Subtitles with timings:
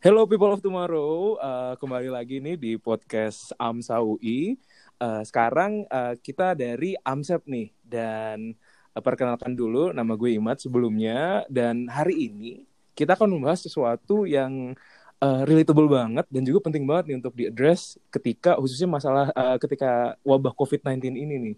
[0.00, 4.56] Hello people of tomorrow, uh, kembali lagi nih di podcast AMSA UI.
[4.96, 8.56] Uh, sekarang uh, kita dari AMSEP nih dan
[8.96, 12.64] uh, perkenalkan dulu nama gue Imat sebelumnya dan hari ini
[12.96, 14.72] kita akan membahas sesuatu yang
[15.20, 20.16] uh, relatable banget dan juga penting banget nih untuk diaddress ketika khususnya masalah uh, ketika
[20.24, 21.56] wabah COVID-19 ini nih.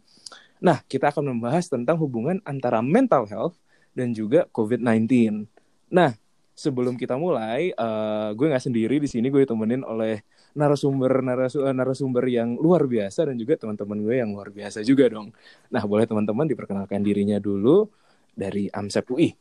[0.59, 3.54] Nah, kita akan membahas tentang hubungan antara mental health
[3.95, 5.46] dan juga COVID-19.
[5.95, 6.18] Nah,
[6.62, 10.22] sebelum kita mulai, uh, gue nggak sendiri di sini, gue ditemenin oleh
[10.54, 15.10] narasumber narasu eh, narasumber yang luar biasa dan juga teman-teman gue yang luar biasa juga
[15.10, 15.34] dong.
[15.74, 17.90] Nah, boleh teman-teman diperkenalkan dirinya dulu
[18.38, 19.34] dari AMSEP UI.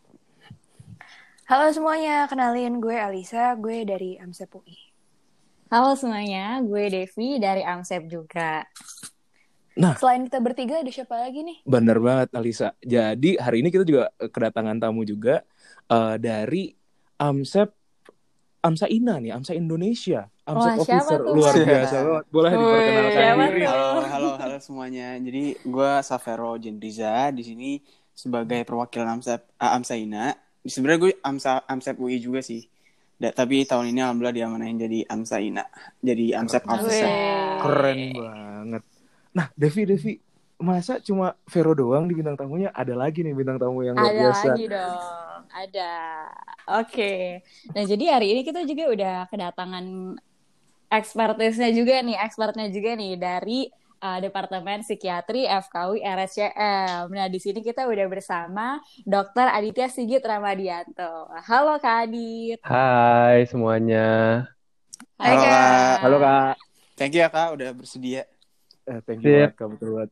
[1.45, 4.77] Halo semuanya, kenalin gue Alisa, gue dari AMSEP UI.
[5.69, 8.65] Halo semuanya, gue Devi dari AMSEP juga.
[9.71, 11.63] Nah, selain kita bertiga ada siapa lagi nih?
[11.63, 12.75] Bener banget Alisa.
[12.83, 15.47] Jadi hari ini kita juga kedatangan tamu juga
[15.87, 16.80] uh, dari
[17.21, 17.69] AMSEP
[18.61, 21.33] AMSA Ina nih, AMSA Indonesia, AMSEP Wah, Officer tuh?
[21.33, 22.25] luar biasa banget.
[22.29, 23.63] Boleh diperkenalkan diri.
[23.65, 25.07] Halo, halo, halo semuanya.
[25.17, 27.69] Jadi gue Savero Jendriza di sini
[28.13, 30.33] sebagai perwakilan AMSA uh, AMSA INA.
[30.61, 32.65] Sebenarnya gue AMSA AMSEP UI juga sih.
[33.17, 35.65] Da, tapi tahun ini alhamdulillah diamanahin jadi AMSA INA.
[36.01, 37.09] Jadi AMSEP Officer.
[37.65, 38.83] Keren banget.
[39.31, 40.13] Nah, Devi, Devi,
[40.61, 42.69] masa cuma Vero doang di bintang tamunya?
[42.69, 44.47] Ada lagi nih bintang tamu yang luar Ada biasa.
[44.53, 45.91] lagi dong, ada.
[46.67, 47.41] Oke.
[47.73, 49.85] Nah, jadi hari ini kita juga udah kedatangan
[50.91, 53.59] expertisnya juga nih, expertnya juga nih dari
[54.01, 57.07] uh, Departemen Psikiatri FKUI RSCM.
[57.13, 59.47] Nah, di sini kita udah bersama Dr.
[59.53, 61.29] Aditya Sigit Ramadianto.
[61.47, 62.59] Halo Kak Adit.
[62.65, 64.05] Hai semuanya.
[65.17, 65.49] Hai Halo, Kak.
[65.49, 65.95] Kak.
[66.03, 66.53] Halo Kak.
[66.97, 68.23] Thank you ya Kak udah bersedia.
[68.89, 69.33] Eh, thank you Sip.
[69.33, 69.67] banget, Kak.
[69.77, 70.11] Betul banget.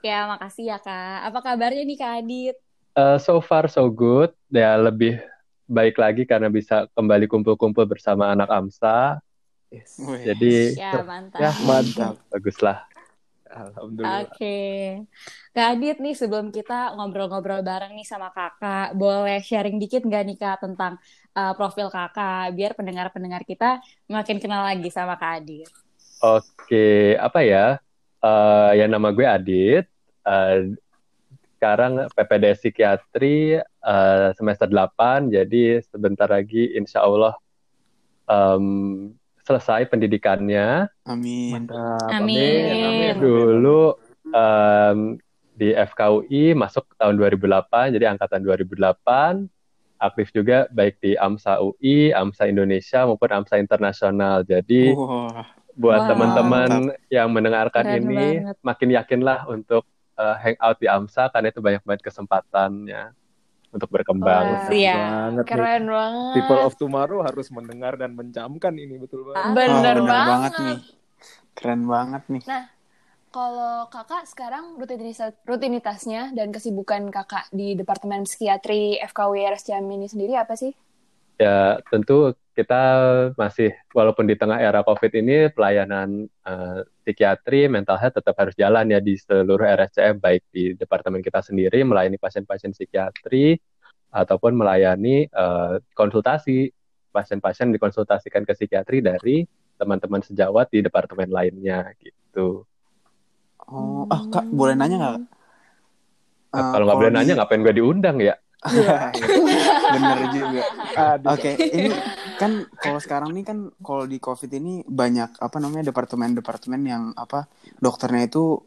[0.00, 1.28] Ya, makasih ya Kak.
[1.28, 2.56] Apa kabarnya nih Kak Adit?
[2.94, 4.30] Eh, so far so good.
[4.48, 5.18] Ya lebih
[5.64, 9.20] baik lagi karena bisa kembali kumpul-kumpul bersama anak AMSA.
[9.72, 9.98] Yes.
[9.98, 11.40] Jadi Ya, mantap.
[11.40, 12.14] ya Mantap.
[12.30, 12.86] baguslah.
[13.54, 14.26] Alhamdulillah.
[14.26, 14.58] Oke,
[15.54, 20.38] Kak Adit nih sebelum kita ngobrol-ngobrol bareng nih sama kakak, boleh sharing dikit nggak nih
[20.42, 20.98] kak tentang
[21.38, 23.78] uh, profil kakak, biar pendengar-pendengar kita
[24.10, 25.70] makin kenal lagi sama Kak Adit.
[26.18, 27.78] Oke, apa ya?
[28.18, 29.86] Eh ya nama gue Adit.
[30.24, 30.58] Eh,
[31.64, 37.32] sekarang PPD Psikiatri eh, semester 8, jadi sebentar lagi insya Allah
[38.28, 39.08] em,
[39.48, 40.92] selesai pendidikannya.
[41.08, 41.64] Amin.
[41.64, 42.04] Mantap.
[42.12, 42.68] Amin.
[42.68, 43.12] Amin.
[43.16, 43.96] Dulu
[44.28, 45.16] em,
[45.56, 49.48] di FKUI masuk tahun 2008, jadi angkatan 2008.
[49.96, 54.44] Aktif juga baik di AMSA UI, AMSA Indonesia maupun AMSA Internasional.
[54.44, 55.48] Jadi Wah.
[55.72, 56.08] buat Wow.
[56.12, 56.70] teman-teman
[57.08, 58.56] yang mendengarkan Keren ini banget.
[58.60, 63.12] makin yakinlah untuk uh, hangout di AMSA karena itu banyak banget kesempatannya
[63.70, 64.44] untuk berkembang.
[64.46, 64.94] Wah, Keren Iya.
[64.94, 65.50] banget nih.
[65.50, 66.34] Keren banget.
[66.38, 69.42] People of Tomorrow harus mendengar dan mencamkan ini betul banget.
[69.42, 70.52] Wah, Bener, bener banget.
[70.58, 70.78] nih.
[71.54, 72.42] Keren banget nih.
[73.28, 80.38] Kalau kakak sekarang rutinitas, rutinitasnya dan kesibukan kakak di Departemen Psikiatri FKUI RSCM ini sendiri
[80.38, 80.70] apa sih?
[81.34, 82.82] Ya tentu kita
[83.34, 88.86] masih walaupun di tengah era COVID ini pelayanan uh, psikiatri, mental health tetap harus jalan
[88.88, 93.58] ya di seluruh RSCM baik di departemen kita sendiri melayani pasien-pasien psikiatri
[94.14, 96.70] ataupun melayani uh, konsultasi
[97.10, 99.42] pasien-pasien dikonsultasikan ke psikiatri dari
[99.74, 102.62] teman-teman sejawat di departemen lainnya gitu.
[103.66, 105.18] Oh, ah Kak, boleh nanya nggak?
[106.54, 108.38] Nah, Eh, kalau nggak boleh di- nanya ngapain gue diundang ya?
[109.94, 110.62] Bener juga.
[111.34, 111.90] Oke, ini
[112.34, 117.46] kan kalau sekarang nih kan kalau di COVID ini banyak apa namanya departemen-departemen yang apa
[117.78, 118.58] dokternya itu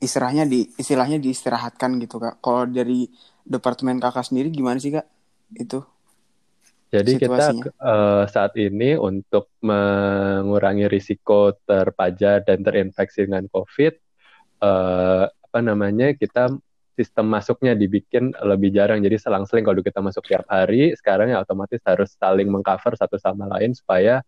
[0.00, 2.40] istilahnya di istilahnya diistirahatkan gitu kak.
[2.44, 3.08] Kalau dari
[3.42, 5.06] departemen kakak sendiri gimana sih kak?
[5.56, 5.80] Itu
[6.86, 13.94] Jadi kita eh, saat ini untuk mengurangi risiko terpajar dan terinfeksi dengan COVID,
[14.62, 16.54] eh, apa namanya kita
[16.96, 19.04] sistem masuknya dibikin lebih jarang.
[19.04, 23.44] Jadi selang-seling kalau kita masuk tiap hari, sekarang ya otomatis harus saling mengcover satu sama
[23.52, 24.24] lain supaya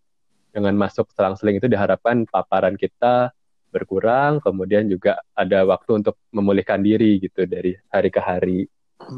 [0.49, 3.33] dengan masuk selang-seling itu diharapkan paparan kita
[3.69, 8.59] berkurang, kemudian juga ada waktu untuk memulihkan diri gitu dari hari ke hari.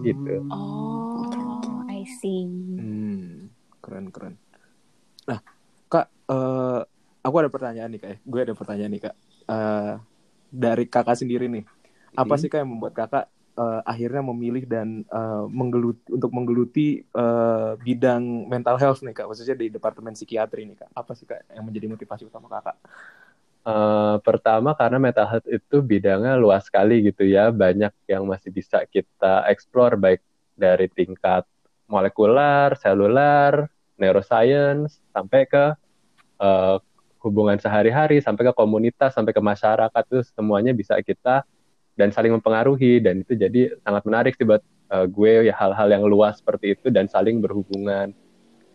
[0.03, 0.33] Gitu.
[0.43, 1.83] Hmm, Oh.
[1.87, 2.47] I see.
[2.75, 4.35] Hmm, keren keren.
[5.27, 5.39] Nah,
[5.85, 6.81] kak, eh,
[7.21, 8.09] aku ada pertanyaan nih kak.
[8.09, 8.17] ya.
[8.25, 9.15] Gue ada pertanyaan nih kak.
[9.47, 9.93] Eh,
[10.51, 11.63] dari kakak sendiri nih,
[12.11, 12.41] apa Hmm.
[12.41, 13.25] sih kak yang membuat kakak
[13.57, 19.55] eh, akhirnya memilih dan eh, menggeluti untuk menggeluti eh, bidang mental health nih kak, khususnya
[19.57, 20.89] di departemen psikiatri nih kak.
[20.95, 22.77] Apa sih kak yang menjadi motivasi utama kakak?
[23.61, 28.81] Eh, pertama karena mental health itu bidangnya luas sekali gitu ya, banyak yang masih bisa
[28.89, 30.25] kita explore baik
[30.57, 31.45] dari tingkat
[31.85, 33.69] molekuler, seluler,
[34.01, 35.77] neuroscience sampai ke
[36.41, 36.81] uh,
[37.21, 41.45] hubungan sehari-hari sampai ke komunitas sampai ke masyarakat itu semuanya bisa kita
[41.95, 46.03] dan saling mempengaruhi dan itu jadi sangat menarik sih buat uh, gue ya hal-hal yang
[46.07, 48.15] luas seperti itu dan saling berhubungan.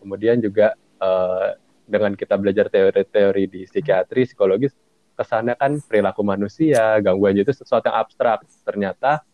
[0.01, 4.75] Kemudian juga uh, dengan kita belajar teori-teori di psikiatri psikologis
[5.17, 8.45] kesannya kan perilaku manusia gangguan itu sesuatu yang abstrak.
[8.61, 9.25] Ternyata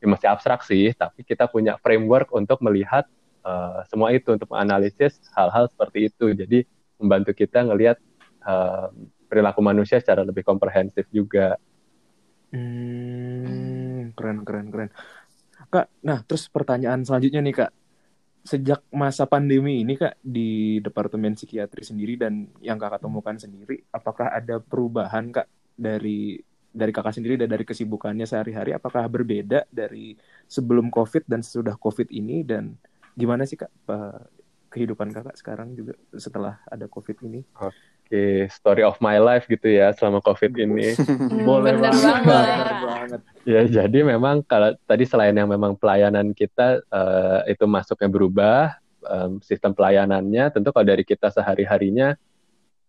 [0.00, 3.08] ya masih abstrak sih tapi kita punya framework untuk melihat
[3.44, 6.36] uh, semua itu untuk menganalisis hal-hal seperti itu.
[6.36, 6.68] Jadi
[7.00, 7.96] membantu kita ngelihat
[8.44, 8.92] uh,
[9.32, 11.56] perilaku manusia secara lebih komprehensif juga
[12.50, 14.90] Hmm, keren, keren, keren.
[15.70, 17.72] Kak, nah terus pertanyaan selanjutnya nih Kak.
[18.42, 24.34] Sejak masa pandemi ini Kak, di Departemen Psikiatri sendiri dan yang Kakak temukan sendiri, apakah
[24.34, 25.46] ada perubahan Kak
[25.78, 28.74] dari dari Kakak sendiri dan dari kesibukannya sehari-hari?
[28.74, 30.18] Apakah berbeda dari
[30.50, 32.42] sebelum COVID dan sesudah COVID ini?
[32.42, 32.74] Dan
[33.14, 33.70] gimana sih Kak
[34.70, 37.42] kehidupan Kakak sekarang juga setelah ada COVID ini?
[38.10, 40.98] okay, story of my life gitu ya selama COVID ini.
[40.98, 42.22] Hmm, Boleh bener banget.
[42.26, 42.46] banget.
[42.58, 43.20] Bener banget.
[43.46, 48.62] Ya, jadi memang kalau tadi selain yang memang pelayanan kita uh, itu masuknya berubah,
[49.06, 52.18] um, sistem pelayanannya tentu kalau dari kita sehari-harinya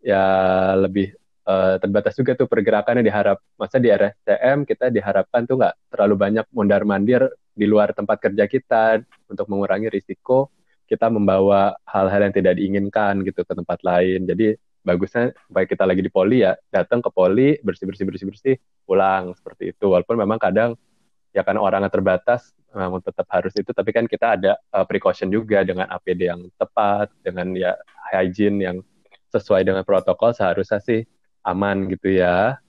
[0.01, 0.25] ya
[0.73, 1.13] lebih
[1.45, 3.37] uh, terbatas juga tuh pergerakannya diharap.
[3.61, 9.05] Masa di RSCM kita diharapkan tuh nggak terlalu banyak mondar-mandir di luar tempat kerja kita
[9.29, 10.49] untuk mengurangi risiko
[10.91, 14.27] kita membawa hal-hal yang tidak diinginkan gitu ke tempat lain.
[14.27, 18.55] Jadi bagusnya baik kita lagi di poli ya datang ke poli bersih bersih bersih bersih
[18.83, 19.87] pulang seperti itu.
[19.87, 20.75] Walaupun memang kadang
[21.31, 23.71] ya karena orangnya terbatas memang tetap harus itu.
[23.71, 27.79] Tapi kan kita ada uh, precaution juga dengan APD yang tepat dengan ya
[28.11, 28.77] hygiene yang
[29.31, 31.07] sesuai dengan protokol seharusnya sih
[31.47, 32.59] aman gitu ya.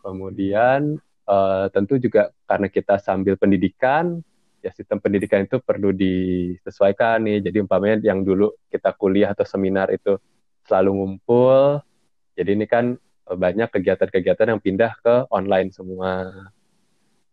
[0.00, 0.96] Kemudian
[1.28, 4.24] uh, tentu juga karena kita sambil pendidikan
[4.58, 9.90] ya sistem pendidikan itu perlu disesuaikan nih jadi umpamanya yang dulu kita kuliah atau seminar
[9.94, 10.18] itu
[10.68, 11.80] selalu ngumpul.
[12.36, 16.28] Jadi ini kan eh, banyak kegiatan-kegiatan yang pindah ke online semua.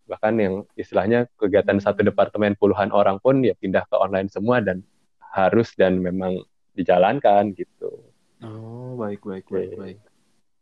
[0.05, 2.09] Bahkan yang istilahnya kegiatan satu hmm.
[2.13, 4.85] departemen puluhan orang pun ya pindah ke online semua dan
[5.35, 6.39] harus dan memang
[6.77, 7.91] dijalankan gitu.
[8.39, 9.99] Oh, baik baik baik baik.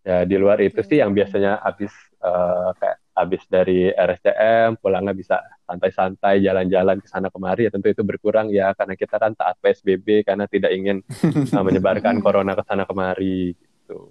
[0.03, 5.37] Ya di luar itu sih yang biasanya habis uh, kayak habis dari RSCM pulangnya bisa
[5.69, 10.25] santai-santai jalan-jalan ke sana kemari ya tentu itu berkurang ya karena kita kan taat PSBB
[10.25, 11.05] karena tidak ingin
[11.53, 14.09] uh, menyebarkan corona ke sana kemari gitu.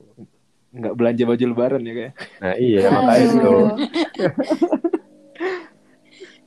[0.73, 2.13] Nggak belanja baju lebaran ya kayak.
[2.41, 3.55] Nah iya makanya itu.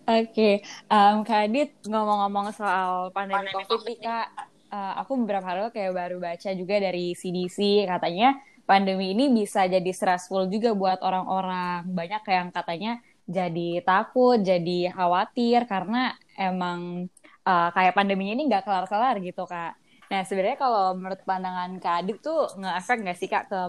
[0.06, 0.54] Oke, okay.
[0.86, 4.28] um, Kak Adit ngomong-ngomong soal pandemi COVID nih Kak,
[4.69, 9.92] uh, aku beberapa hari kayak baru baca juga dari CDC katanya pandemi ini bisa jadi
[9.94, 11.86] stressful juga buat orang-orang.
[11.90, 17.10] Banyak yang katanya jadi takut, jadi khawatir karena emang
[17.46, 19.78] uh, kayak pandeminya ini nggak kelar-kelar gitu kak.
[20.06, 23.60] Nah sebenarnya kalau menurut pandangan kak Adit tuh nge-efek nggak sih kak ke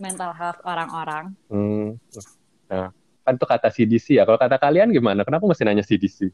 [0.00, 1.32] mental health orang-orang?
[1.48, 1.96] Hmm.
[2.68, 2.92] Nah
[3.24, 4.24] kan tuh kata CDC ya.
[4.28, 5.24] Kalau kata kalian gimana?
[5.24, 6.32] Kenapa mesti nanya CDC?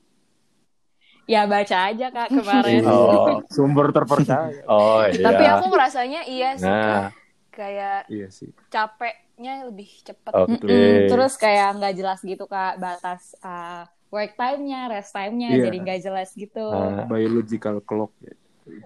[1.30, 2.82] Ya baca aja kak kemarin.
[2.90, 4.58] oh, sumber terpercaya.
[4.66, 5.22] Oh iya.
[5.22, 7.10] Tapi aku merasanya iya sih nah.
[7.10, 7.21] kak
[7.52, 8.50] kayak iya sih.
[8.72, 10.32] capeknya lebih cepat.
[10.34, 10.64] Oke.
[10.64, 11.12] Okay.
[11.12, 15.64] Terus kayak nggak jelas gitu kak batas uh, work time-nya, rest time-nya yeah.
[15.68, 16.64] jadi nggak jelas gitu.
[16.72, 18.12] Uh, biological clock.
[18.24, 18.34] Ya.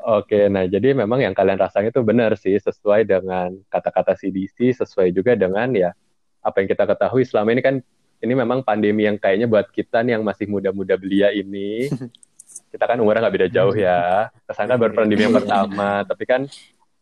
[0.08, 4.72] Oke, okay, nah jadi memang yang kalian rasain itu benar sih sesuai dengan kata-kata CDC,
[4.72, 5.92] sesuai juga dengan ya
[6.40, 7.76] apa yang kita ketahui selama ini kan
[8.22, 11.90] ini memang pandemi yang kayaknya buat kita nih yang masih muda-muda belia ini
[12.72, 16.46] kita kan umurnya nggak beda jauh ya ke sana baru pandemi yang pertama tapi kan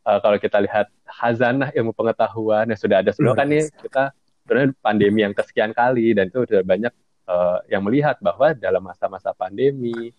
[0.04, 4.12] uh, kalau kita lihat hazanah ilmu pengetahuan yang sudah ada sebelum kan nih kita
[4.44, 6.92] sebenarnya pandemi yang kesekian kali dan itu sudah banyak
[7.28, 10.12] uh, yang melihat bahwa dalam masa-masa pandemi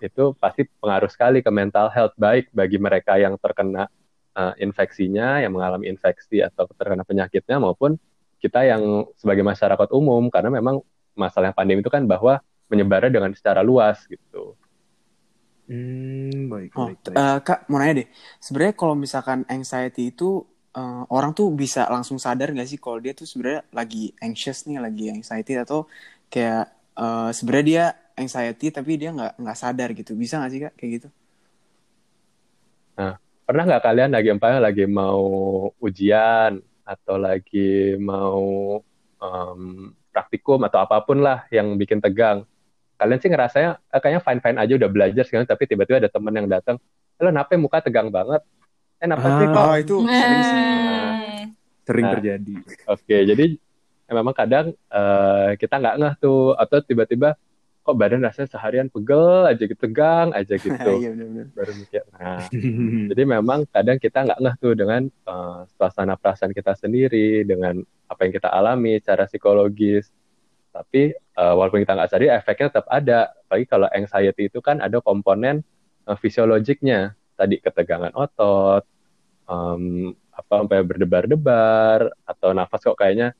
[0.00, 3.88] itu pasti pengaruh sekali ke mental health baik bagi mereka yang terkena
[4.36, 7.96] uh, infeksinya, yang mengalami infeksi atau terkena penyakitnya maupun
[8.36, 10.84] kita yang sebagai masyarakat umum karena memang
[11.16, 14.52] masalah pandemi itu kan bahwa menyebarnya dengan secara luas gitu.
[15.66, 17.16] Hmm, baik, oh, baik, baik.
[17.18, 18.08] Uh, Kak, mau nanya deh.
[18.38, 20.46] Sebenarnya kalau misalkan anxiety itu
[20.78, 24.78] uh, orang tuh bisa langsung sadar gak sih kalau dia tuh sebenarnya lagi anxious nih,
[24.78, 25.90] lagi anxiety atau
[26.30, 30.14] kayak uh, sebenarnya dia anxiety tapi dia nggak nggak sadar gitu.
[30.14, 31.08] Bisa gak sih kak kayak gitu?
[32.96, 35.22] Nah, pernah nggak kalian lagi umpamanya lagi mau
[35.82, 38.78] ujian atau lagi mau
[39.18, 42.46] um, praktikum atau apa pun lah yang bikin tegang
[42.96, 46.32] kalian sih ngerasanya eh, kayaknya fine fine aja udah belajar sekarang tapi tiba-tiba ada temen
[46.32, 46.76] yang datang
[47.16, 48.40] lo nape muka tegang banget
[48.96, 50.60] eh napa ah, sih kok Oh, itu sering sih.
[50.60, 51.12] Nah,
[51.86, 52.12] Sering Nah.
[52.18, 52.54] terjadi.
[52.88, 53.44] oke jadi
[54.06, 57.36] ya memang kadang eh, kita nggak ngeh tuh atau tiba-tiba
[57.86, 60.74] kok badan rasanya seharian pegel aja gitu, tegang aja gitu.
[60.98, 61.46] Iya benar-benar.
[61.54, 62.42] Baru mikir, nah
[63.14, 67.78] jadi memang kadang kita nggak ngeh tuh dengan uh, suasana perasaan kita sendiri, dengan
[68.10, 70.10] apa yang kita alami secara psikologis.
[70.74, 73.18] Tapi uh, walaupun kita nggak sadar, efeknya tetap ada.
[73.46, 75.62] Apalagi kalau anxiety itu kan ada komponen
[76.08, 77.14] uh, fisiologiknya.
[77.36, 78.88] Tadi ketegangan otot,
[79.44, 83.36] um, apa sampai berdebar-debar, atau nafas kok kayaknya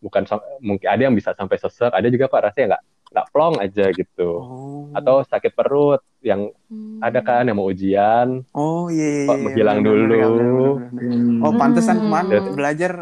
[0.00, 0.24] bukan
[0.60, 4.30] mungkin ada yang bisa sampai sesek, ada juga kok rasanya nggak nggak plong aja gitu.
[4.38, 4.84] Oh.
[4.92, 7.00] Atau sakit perut yang Hmm.
[7.02, 9.26] ada kan yang mau ujian, Oh iya iya.
[9.26, 10.62] Kok iya, menghilang benar-benar, dulu?
[10.78, 11.18] benar-benar.
[11.42, 12.04] Oh pantesan Hmm.
[12.06, 12.54] kemarin Hmm.
[12.54, 12.92] belajar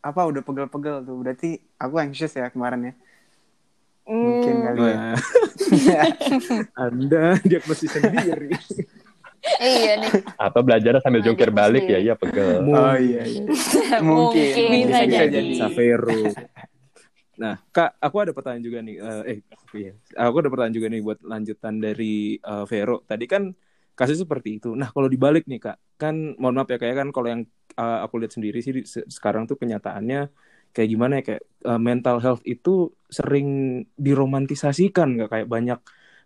[0.00, 1.16] apa udah pegel-pegel tuh.
[1.20, 2.92] Berarti aku anxious ya kemarin ya.
[4.04, 4.64] Mungkin Hmm.
[4.66, 4.98] kali ya.
[6.84, 8.50] Anda diagnosis sendiri.
[9.56, 10.10] Iya nih.
[10.36, 12.60] atau belajar sambil jungkir dia balik ya, iya pegel.
[12.62, 13.44] Oh iya iya.
[14.04, 14.52] Mungkin.
[14.52, 15.32] Bisa Bisa jadi.
[15.32, 15.52] jadi.
[15.56, 16.20] Savero.
[17.40, 19.00] Nah, Kak, aku ada pertanyaan juga nih.
[19.00, 19.38] Eh, eh,
[19.72, 19.92] iya.
[20.20, 23.00] Aku ada pertanyaan juga nih buat lanjutan dari eh, Vero.
[23.00, 23.48] Tadi kan
[23.96, 24.76] kasus seperti itu.
[24.76, 27.42] Nah, kalau dibalik nih, Kak, kan mohon maaf ya, kayak kan kalau yang
[27.74, 30.28] eh, aku lihat sendiri sih se- sekarang tuh kenyataannya
[30.74, 35.80] kayak gimana ya, kayak eh, mental health itu sering diromantisasikan, nggak kayak banyak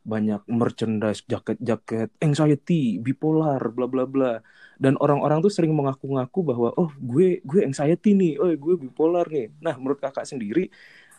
[0.04, 4.32] banyak merchandise, jaket-jaket, anxiety, bipolar, bla bla bla.
[4.76, 9.48] Dan orang-orang tuh sering mengaku-ngaku bahwa oh gue gue anxiety nih, oh gue bipolar nih.
[9.64, 10.68] Nah menurut kakak sendiri,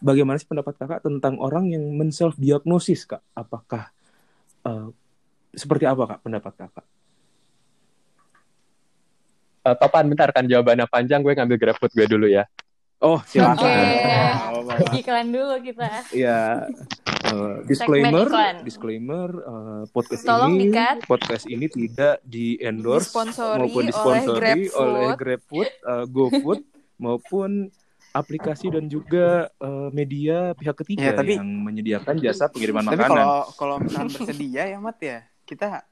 [0.05, 3.25] bagaimana sih pendapat kakak tentang orang yang men-self diagnosis kak?
[3.33, 3.89] Apakah
[4.69, 4.87] eh,
[5.57, 6.85] seperti apa kak pendapat kakak?
[9.65, 12.45] Eh, Topan, bentar kan jawabannya panjang, gue ngambil GrabFood gue dulu ya.
[13.05, 13.69] Oh silakan.
[14.65, 14.97] Oke.
[14.97, 15.89] Iklan dulu kita.
[16.09, 16.65] Iya.
[17.25, 18.25] Eh, disclaimer,
[18.61, 20.97] disclaimer, eh, podcast Tolong ini, di-cut.
[21.05, 26.61] podcast ini tidak di endorse Disponsori maupun oleh disponsori oleh GrabFood, eh, GoFood
[27.05, 27.49] maupun
[28.11, 33.09] aplikasi dan juga eh, media pihak ketiga Ya, tapi- yang menyediakan jasa pengiriman Tapi makanan.
[33.11, 35.85] kalau kalau misalnya bersedia ya Mat ya, kita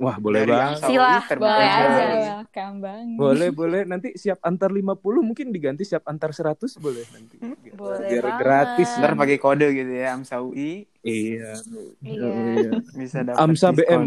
[0.00, 0.80] Wah, boleh dari banget.
[0.80, 2.04] Amsa Silah, boleh aja.
[2.40, 3.16] welcome banget.
[3.20, 3.80] Boleh, boleh.
[3.84, 7.36] Nanti siap antar 50 mungkin diganti siap antar 100 boleh nanti.
[7.70, 8.40] Boleh Biar banget.
[8.40, 8.88] gratis.
[8.96, 11.52] Ntar pakai kode gitu ya Amsa UI Iya.
[12.00, 12.24] Iya.
[12.24, 12.70] Oh, iya.
[12.96, 13.76] bisa dapat Amsa BM.
[13.76, 14.02] diskon.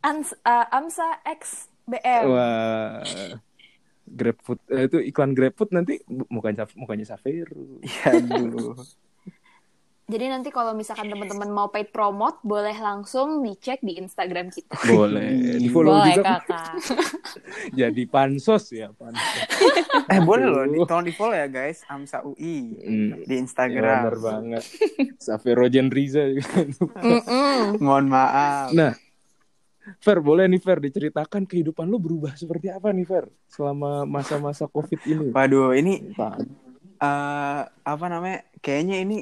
[0.00, 2.24] Ans, uh, Amsa X BM.
[2.26, 3.04] Wah.
[4.10, 7.78] GrabFood eh, itu iklan GrabFood nanti mukanya mukanya Saveru.
[7.80, 8.72] Iya dulu.
[10.10, 14.74] Jadi nanti kalau misalkan teman-teman mau paid promote, boleh langsung dicek di Instagram kita.
[14.84, 15.54] Boleh.
[15.56, 16.74] Di follow Boleh juga kakak.
[17.80, 19.22] jadi pansos ya, pansos.
[20.06, 23.22] Eh boleh loh, di, tolong di follow ya guys, Amsa UI Hmm.
[23.22, 23.98] di Ya, Instagram.
[24.02, 24.64] bener banget.
[25.16, 26.66] Savero Jen Riza juga.
[27.78, 28.66] Mohon maaf.
[28.72, 28.92] Nah,
[29.96, 34.98] Fer, boleh nih Fer diceritakan kehidupan lu berubah seperti apa nih Fer selama masa-masa Covid
[35.04, 35.30] ini?
[35.30, 36.34] Waduh, ini Pak.
[36.98, 38.42] eh apa namanya?
[38.58, 39.16] Kayaknya ini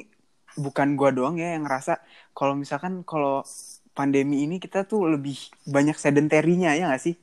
[0.57, 1.99] bukan gua doang ya yang ngerasa
[2.33, 3.43] kalau misalkan kalau
[3.93, 5.35] pandemi ini kita tuh lebih
[5.67, 7.15] banyak sedentarinya ya gak sih?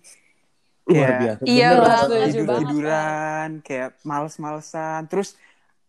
[0.87, 1.43] Luar Kayak biasa.
[1.47, 2.31] Iya banget.
[2.31, 5.01] Tidur banget, tiduran, kayak males-malesan.
[5.11, 5.29] Terus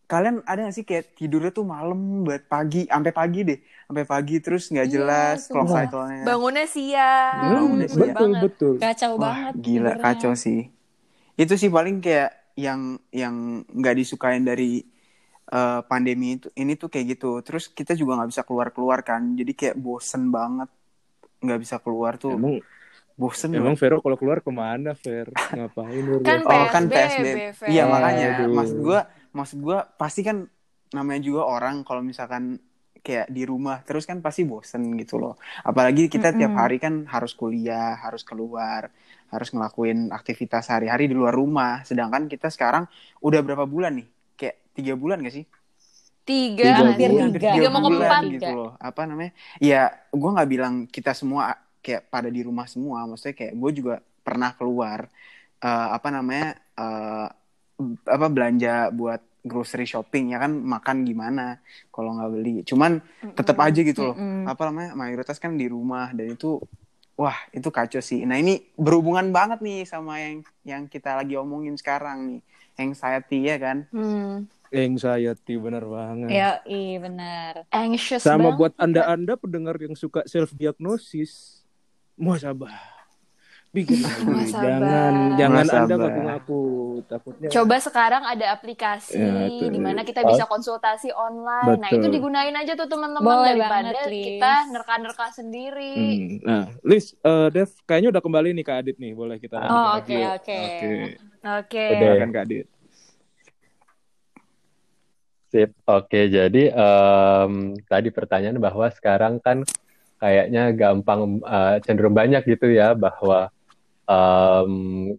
[0.07, 4.35] kalian ada gak sih kayak tidurnya tuh malam buat pagi, sampai pagi deh, sampai pagi
[4.41, 5.73] terus nggak Iya, jelas clock sumpah.
[5.73, 6.27] cycle-nya.
[6.27, 7.37] Bangunnya siang.
[7.43, 8.13] Hmm, Bangunnya siang.
[8.13, 8.41] betul banget.
[8.45, 8.75] betul.
[8.77, 9.53] Kacau Wah, banget.
[9.55, 10.01] gila tidurnya.
[10.01, 10.59] kacau sih.
[11.37, 12.81] Itu sih paling kayak yang
[13.13, 13.35] yang
[13.69, 14.81] nggak disukain dari
[15.55, 17.27] eh, pandemi itu ini tuh kayak gitu.
[17.45, 19.21] Terus kita juga nggak bisa keluar keluar kan.
[19.39, 20.69] Jadi kayak bosen banget
[21.45, 22.35] nggak bisa keluar tuh.
[22.35, 22.53] Emang
[23.21, 23.79] bosen emang banget.
[23.79, 25.27] Vero kalau keluar ke mana Fer?
[25.53, 26.05] Ngapain?
[26.25, 27.61] Kan Oh kan PSBB, PSBB.
[27.71, 28.51] Iya makanya Aduh.
[28.57, 28.99] maksud gua
[29.37, 30.37] maksud gua pasti kan
[30.95, 32.43] namanya juga orang kalau misalkan
[33.05, 35.33] kayak di rumah terus kan pasti bosen gitu loh.
[35.63, 36.59] Apalagi kita tiap Mm-mm.
[36.59, 38.91] hari kan harus kuliah, harus keluar,
[39.31, 41.83] harus ngelakuin aktivitas sehari-hari di luar rumah.
[41.87, 42.83] Sedangkan kita sekarang
[43.23, 44.07] udah berapa bulan nih?
[44.37, 45.45] Kayak tiga bulan gak sih?
[46.27, 47.29] Tiga, Tiga hampir bulan.
[47.31, 47.51] tiga.
[47.55, 48.21] Tiga mau ke empat.
[48.27, 48.71] gitu loh.
[48.77, 49.31] Apa namanya?
[49.63, 53.07] Ya, gue nggak bilang kita semua kayak pada di rumah semua.
[53.07, 55.07] Maksudnya kayak gue juga pernah keluar
[55.63, 56.59] eh, apa namanya?
[56.75, 57.27] eh,
[58.09, 61.63] apa belanja buat grocery shopping ya kan makan gimana
[61.95, 62.55] kalau nggak beli.
[62.67, 62.99] Cuman
[63.31, 64.15] tetap aja gitu loh.
[64.43, 64.91] Apa namanya?
[64.99, 66.59] Mayoritas kan di rumah dan itu
[67.15, 68.27] wah, itu kacau sih.
[68.27, 72.41] Nah, ini berhubungan banget nih sama yang yang kita lagi omongin sekarang nih.
[72.77, 73.77] Anxiety ya kan?
[73.89, 74.45] Hmm.
[74.67, 76.27] Anxiety bener banget.
[76.29, 77.63] Ya, iya benar.
[77.69, 78.57] Anxious Sama banget.
[78.57, 81.63] buat anda-anda pendengar yang suka self diagnosis,
[82.13, 82.75] muasabah.
[83.69, 83.99] Bikin.
[84.49, 85.83] Jangan jangan Muasabah.
[85.83, 86.61] anda ngaku-ngaku
[87.05, 87.47] takutnya.
[87.47, 91.75] Coba sekarang ada aplikasi Ya, di mana kita bisa konsultasi online.
[91.77, 91.99] Nah, Betul.
[92.01, 94.23] itu digunain aja tuh teman-teman daripada banget, Liz.
[94.25, 95.95] kita nerka-nerka sendiri.
[95.99, 96.39] Hmm.
[96.41, 99.11] Nah, Liz, eh, Dev, kayaknya udah kembali nih Kak Adit nih.
[99.13, 100.59] Boleh kita Oh, oke, oke.
[100.59, 100.91] Oke.
[101.55, 101.85] Oke.
[101.95, 102.07] Udah.
[102.11, 102.67] Silakan Kak Adit.
[105.47, 105.71] Sip.
[105.87, 109.63] Oke, jadi um, tadi pertanyaan bahwa sekarang kan
[110.19, 113.47] kayaknya gampang uh, cenderung banyak gitu ya bahwa
[114.03, 115.15] um,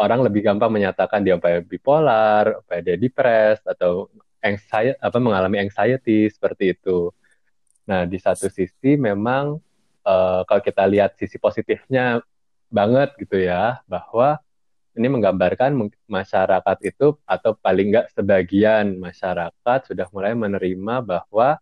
[0.00, 4.08] orang lebih gampang menyatakan dia bipolar, apa dia depres atau
[4.40, 7.12] anxiety apa mengalami anxiety seperti itu.
[7.84, 9.60] Nah, di satu sisi memang
[10.06, 12.24] uh, kalau kita lihat sisi positifnya
[12.72, 14.40] banget gitu ya bahwa
[14.92, 15.72] ini menggambarkan
[16.04, 21.56] masyarakat itu atau paling nggak sebagian masyarakat sudah mulai menerima bahwa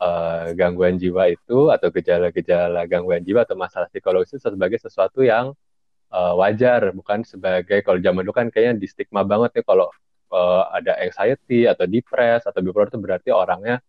[0.00, 5.52] uh, gangguan jiwa itu atau gejala-gejala gangguan jiwa atau masalah psikologis itu sebagai sesuatu yang
[6.08, 9.92] uh, wajar bukan sebagai kalau zaman dulu kan kayaknya di stigma banget ya kalau
[10.32, 13.84] uh, ada anxiety atau depres atau bipolar itu berarti orangnya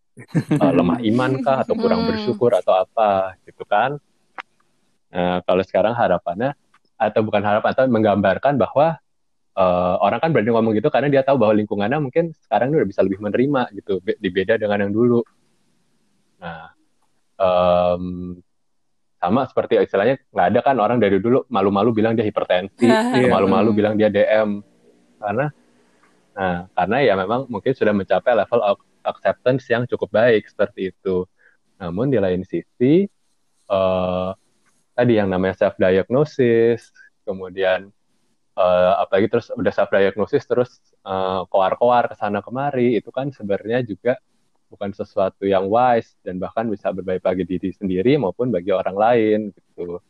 [0.60, 2.10] uh, lemah iman kah atau kurang hmm.
[2.12, 3.96] bersyukur atau apa gitu kan.
[5.16, 6.60] Nah, kalau sekarang harapannya
[6.96, 9.00] atau bukan harapan atau menggambarkan bahwa
[9.56, 12.90] uh, orang kan berani ngomong gitu karena dia tahu bahwa lingkungannya mungkin sekarang ini udah
[12.90, 15.24] bisa lebih menerima gitu dibeda dengan yang dulu.
[16.40, 16.76] Nah
[17.40, 18.36] um,
[19.20, 23.74] sama seperti istilahnya nggak ada kan orang dari dulu malu-malu bilang dia hipertensi atau malu-malu
[23.74, 24.62] bilang dia DM
[25.18, 25.50] karena
[26.36, 31.30] nah karena ya memang mungkin sudah mencapai level of acceptance yang cukup baik seperti itu.
[31.78, 33.06] Namun di lain sisi
[33.70, 34.32] uh,
[34.96, 36.90] tadi yang namanya self diagnosis
[37.28, 37.92] kemudian
[38.56, 43.84] uh, apalagi terus udah self diagnosis terus uh, koar-koar ke sana kemari itu kan sebenarnya
[43.84, 44.18] juga
[44.72, 49.40] bukan sesuatu yang wise dan bahkan bisa berbahaya bagi diri sendiri maupun bagi orang lain
[49.54, 50.02] gitu.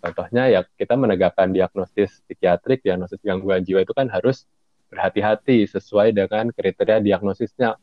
[0.00, 4.48] Contohnya ya kita menegakkan diagnosis psikiatrik, diagnosis gangguan jiwa itu kan harus
[4.88, 7.76] berhati-hati sesuai dengan kriteria diagnosisnya.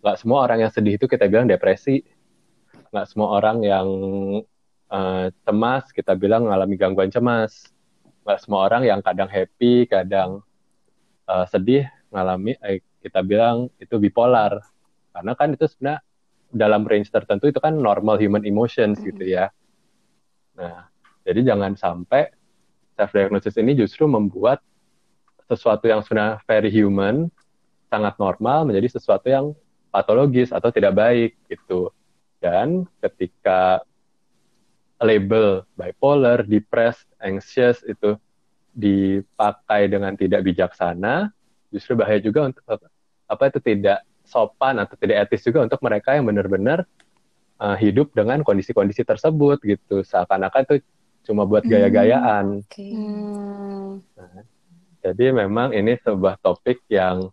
[0.00, 2.06] Nggak semua orang yang sedih itu kita bilang depresi.
[2.94, 3.86] Nggak semua orang yang
[4.90, 7.70] uh, cemas kita bilang mengalami gangguan cemas.
[8.26, 10.44] Nggak semua orang yang kadang happy kadang
[11.24, 14.60] uh, sedih mengalami eh, kita bilang itu bipolar.
[15.14, 16.02] Karena kan itu sebenarnya
[16.50, 19.48] dalam range tertentu itu kan normal human emotions gitu ya.
[20.58, 20.90] Nah
[21.22, 22.34] jadi jangan sampai
[22.98, 24.60] self diagnosis ini justru membuat
[25.46, 27.30] sesuatu yang sudah very human
[27.90, 29.46] sangat normal menjadi sesuatu yang
[29.90, 31.90] patologis atau tidak baik gitu.
[32.38, 33.82] Dan ketika
[35.00, 38.20] label bipolar, depressed, anxious itu
[38.76, 41.32] dipakai dengan tidak bijaksana,
[41.72, 42.62] justru bahaya juga untuk
[43.26, 46.86] apa itu tidak sopan atau tidak etis juga untuk mereka yang benar-benar
[47.58, 50.06] uh, hidup dengan kondisi-kondisi tersebut gitu.
[50.06, 50.76] Seakan-akan itu
[51.26, 52.46] cuma buat hmm, gaya-gayaan.
[52.62, 52.92] Hmm, okay.
[54.14, 54.44] nah,
[55.00, 57.32] jadi memang ini sebuah topik yang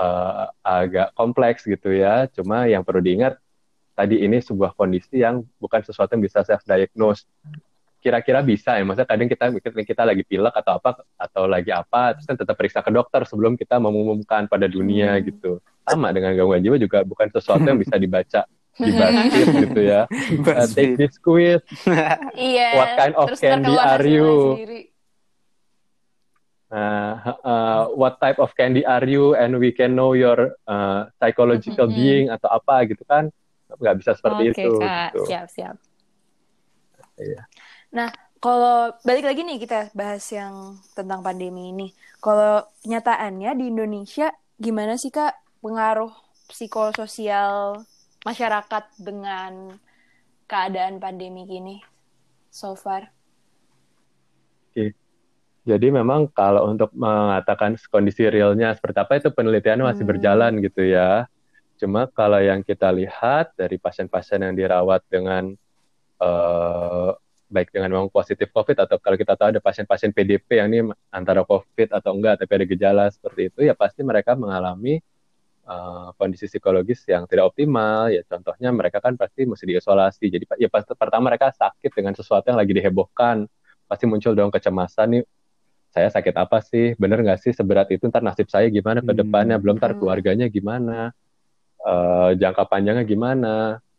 [0.00, 2.26] uh, agak kompleks gitu ya.
[2.32, 3.38] Cuma yang perlu diingat
[3.96, 7.24] tadi ini sebuah kondisi yang bukan sesuatu yang bisa self diagnose
[8.06, 9.44] kira-kira bisa ya maksudnya kadang kita
[9.82, 13.58] kita lagi pilek atau apa atau lagi apa terus kan tetap periksa ke dokter sebelum
[13.58, 15.22] kita mengumumkan pada dunia hmm.
[15.26, 15.58] gitu.
[15.82, 18.46] Sama dengan gangguan jiwa juga bukan sesuatu yang bisa dibaca
[18.78, 18.92] di
[19.66, 20.06] gitu ya.
[20.44, 21.64] Uh, take this quiz.
[22.36, 24.30] Iya, what kind of candy are you?
[26.70, 29.34] Uh, uh, what type of candy are you?
[29.34, 31.98] And we can know your uh, psychological mm -hmm.
[31.98, 33.34] being atau apa gitu kan
[33.66, 34.70] nggak bisa seperti okay, itu.
[34.76, 35.22] Oke kak, gitu.
[35.26, 35.76] siap siap.
[37.16, 37.42] Iya.
[37.96, 41.88] Nah, kalau balik lagi nih kita bahas yang tentang pandemi ini.
[42.20, 46.12] Kalau kenyataannya di Indonesia gimana sih kak pengaruh
[46.46, 47.82] psikososial
[48.22, 49.76] masyarakat dengan
[50.46, 51.82] keadaan pandemi gini
[52.50, 53.10] so far?
[54.70, 54.94] Oke.
[55.66, 60.12] Jadi memang kalau untuk mengatakan kondisi realnya seperti apa itu penelitiannya masih hmm.
[60.14, 61.26] berjalan gitu ya.
[61.76, 65.52] Cuma kalau yang kita lihat dari pasien-pasien yang dirawat dengan
[66.20, 67.12] uh,
[67.46, 70.80] baik dengan memang positif COVID atau kalau kita tahu ada pasien-pasien PDP yang ini
[71.14, 74.98] antara COVID atau enggak tapi ada gejala seperti itu ya pasti mereka mengalami
[75.68, 78.10] uh, kondisi psikologis yang tidak optimal.
[78.10, 80.26] Ya contohnya mereka kan pasti mesti diisolasi.
[80.26, 83.46] Jadi ya pasti pertama mereka sakit dengan sesuatu yang lagi dihebohkan.
[83.86, 85.22] Pasti muncul dong kecemasan nih
[85.94, 86.98] saya sakit apa sih?
[86.98, 88.10] Bener nggak sih seberat itu?
[88.10, 89.20] Ntar nasib saya gimana ke hmm.
[89.22, 89.56] depannya?
[89.62, 90.00] Belum ntar hmm.
[90.02, 91.14] keluarganya gimana
[91.84, 93.54] uh, jangka panjangnya gimana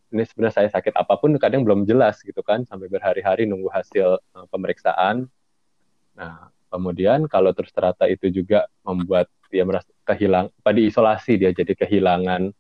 [0.08, 4.18] ini sebenarnya saya sakit apa pun kadang belum jelas gitu kan sampai berhari-hari nunggu hasil
[4.18, 5.28] uh, pemeriksaan.
[6.16, 11.72] Nah kemudian kalau terus ternyata itu juga membuat dia merasa kehilang pada isolasi dia jadi
[11.76, 12.52] kehilangan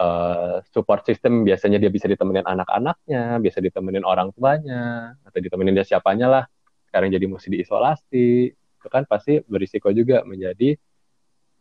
[0.00, 5.84] uh, support system biasanya dia bisa ditemenin anak-anaknya bisa ditemenin orang tuanya atau ditemenin dia
[5.84, 6.44] siapanya lah.
[6.88, 10.76] Sekarang jadi mesti diisolasi itu kan pasti berisiko juga menjadi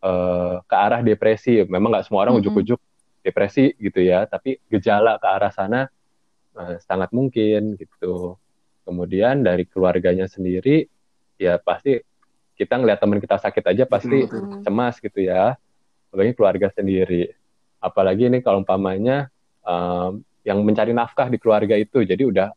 [0.04, 1.64] uh, ke arah depresi.
[1.64, 2.52] Memang nggak semua orang mm-hmm.
[2.52, 2.80] ujuk-ujuk
[3.24, 5.88] depresi gitu ya, tapi gejala ke arah sana
[6.60, 8.36] uh, sangat mungkin gitu.
[8.84, 10.92] Kemudian dari keluarganya sendiri,
[11.40, 12.04] ya pasti
[12.60, 14.68] kita ngeliat teman kita sakit aja pasti mm-hmm.
[14.68, 15.56] cemas gitu ya,
[16.12, 17.32] apalagi keluarga sendiri.
[17.84, 19.28] apalagi ini kalau umpamanya
[19.68, 22.50] um, yang mencari nafkah di keluarga itu jadi udah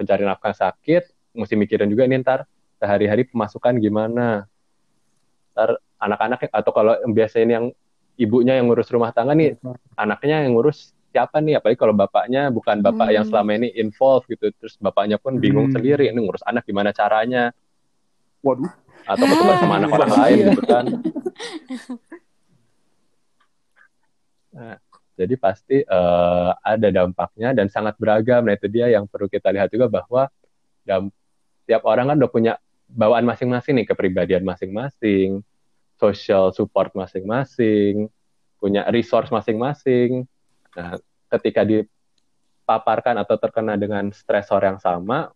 [0.00, 2.48] mencari nafkah sakit mesti mikirin juga ini ntar
[2.80, 4.48] sehari-hari pemasukan gimana
[5.52, 7.66] ntar anak-anak atau kalau biasanya yang
[8.16, 9.56] ibunya yang ngurus rumah tangga nih
[9.96, 11.56] anaknya yang ngurus siapa nih?
[11.60, 13.14] Apalagi kalau bapaknya bukan bapak hmm.
[13.16, 15.76] yang selama ini involved gitu terus bapaknya pun bingung hmm.
[15.76, 17.52] sendiri ini ngurus anak gimana caranya?
[18.44, 18.68] Waduh.
[19.06, 20.84] Atau ketemu sama anak orang lain gitu kan.
[24.56, 24.80] Nah,
[25.20, 28.40] jadi pasti uh, ada dampaknya dan sangat beragam.
[28.48, 30.32] Nah itu dia yang perlu kita lihat juga bahwa
[30.80, 31.12] dalam,
[31.68, 32.52] tiap orang kan udah punya
[32.88, 35.44] bawaan masing-masing nih, kepribadian masing-masing,
[35.96, 38.08] social support masing-masing,
[38.60, 40.28] punya resource masing-masing.
[40.76, 41.00] Nah,
[41.32, 45.32] ketika dipaparkan atau terkena dengan stresor yang sama,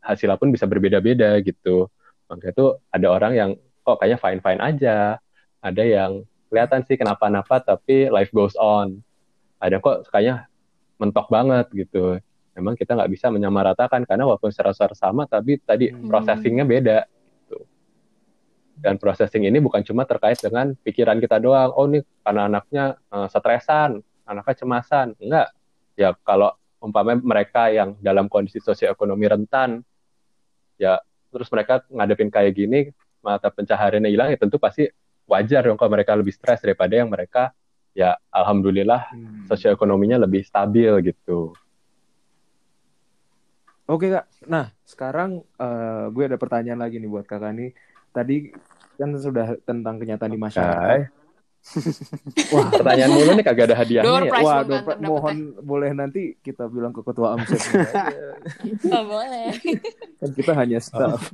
[0.00, 1.88] hasilnya pun bisa berbeda-beda gitu.
[2.26, 3.50] Makanya itu ada orang yang
[3.84, 4.98] kok kayaknya fine-fine aja,
[5.62, 9.02] ada yang kelihatan sih kenapa-napa tapi life goes on
[9.58, 10.46] ada kok kayaknya
[10.94, 12.22] mentok banget gitu
[12.56, 16.08] memang kita nggak bisa menyamaratakan karena walaupun secara sama tapi tadi hmm.
[16.08, 17.04] processingnya beda.
[18.80, 23.26] Dan processing ini bukan cuma terkait dengan pikiran kita doang oh ini karena anaknya uh,
[23.26, 25.48] stresan anaknya cemasan enggak
[25.96, 29.80] ya kalau umpamanya mereka yang dalam kondisi sosioekonomi rentan
[30.76, 31.00] ya
[31.32, 32.92] terus mereka ngadepin kayak gini
[33.24, 34.86] mata pencahariannya hilang ya tentu pasti
[35.26, 37.50] wajar dong kalau mereka lebih stres daripada yang mereka
[37.96, 39.48] ya alhamdulillah hmm.
[39.50, 41.56] sosioekonominya lebih stabil gitu.
[43.86, 47.70] Oke kak, nah sekarang uh, gue ada pertanyaan lagi nih buat kakak nih.
[48.16, 48.48] Tadi
[48.96, 50.88] kan sudah tentang kenyataan di masyarakat.
[50.88, 51.00] Okay.
[52.54, 54.30] Wah, pertanyaan mulu nih kagak ada hadiahnya.
[54.30, 54.40] Ya?
[54.40, 57.60] Wah, door mohon boleh nanti kita bilang ke ketua AMSET.
[58.88, 59.50] oh, boleh.
[60.22, 61.28] Kan kita hanya staff.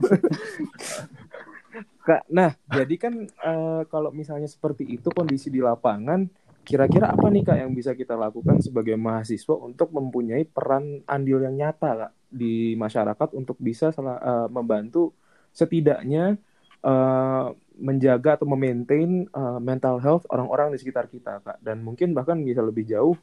[2.03, 3.15] Kak, nah jadi kan
[3.47, 6.27] uh, kalau misalnya seperti itu kondisi di lapangan,
[6.67, 11.55] kira-kira apa nih kak yang bisa kita lakukan sebagai mahasiswa untuk mempunyai peran andil yang
[11.55, 15.15] nyata kak di masyarakat untuk bisa uh, membantu
[15.55, 16.43] setidaknya
[16.83, 22.39] uh, menjaga atau memaintain uh, mental health orang-orang di sekitar kita kak dan mungkin bahkan
[22.39, 23.17] bisa lebih jauh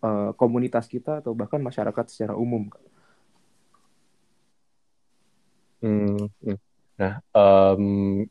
[0.00, 2.84] uh, komunitas kita atau bahkan masyarakat secara umum kak.
[5.84, 6.58] Hmm, hmm.
[6.96, 8.24] Nah, um,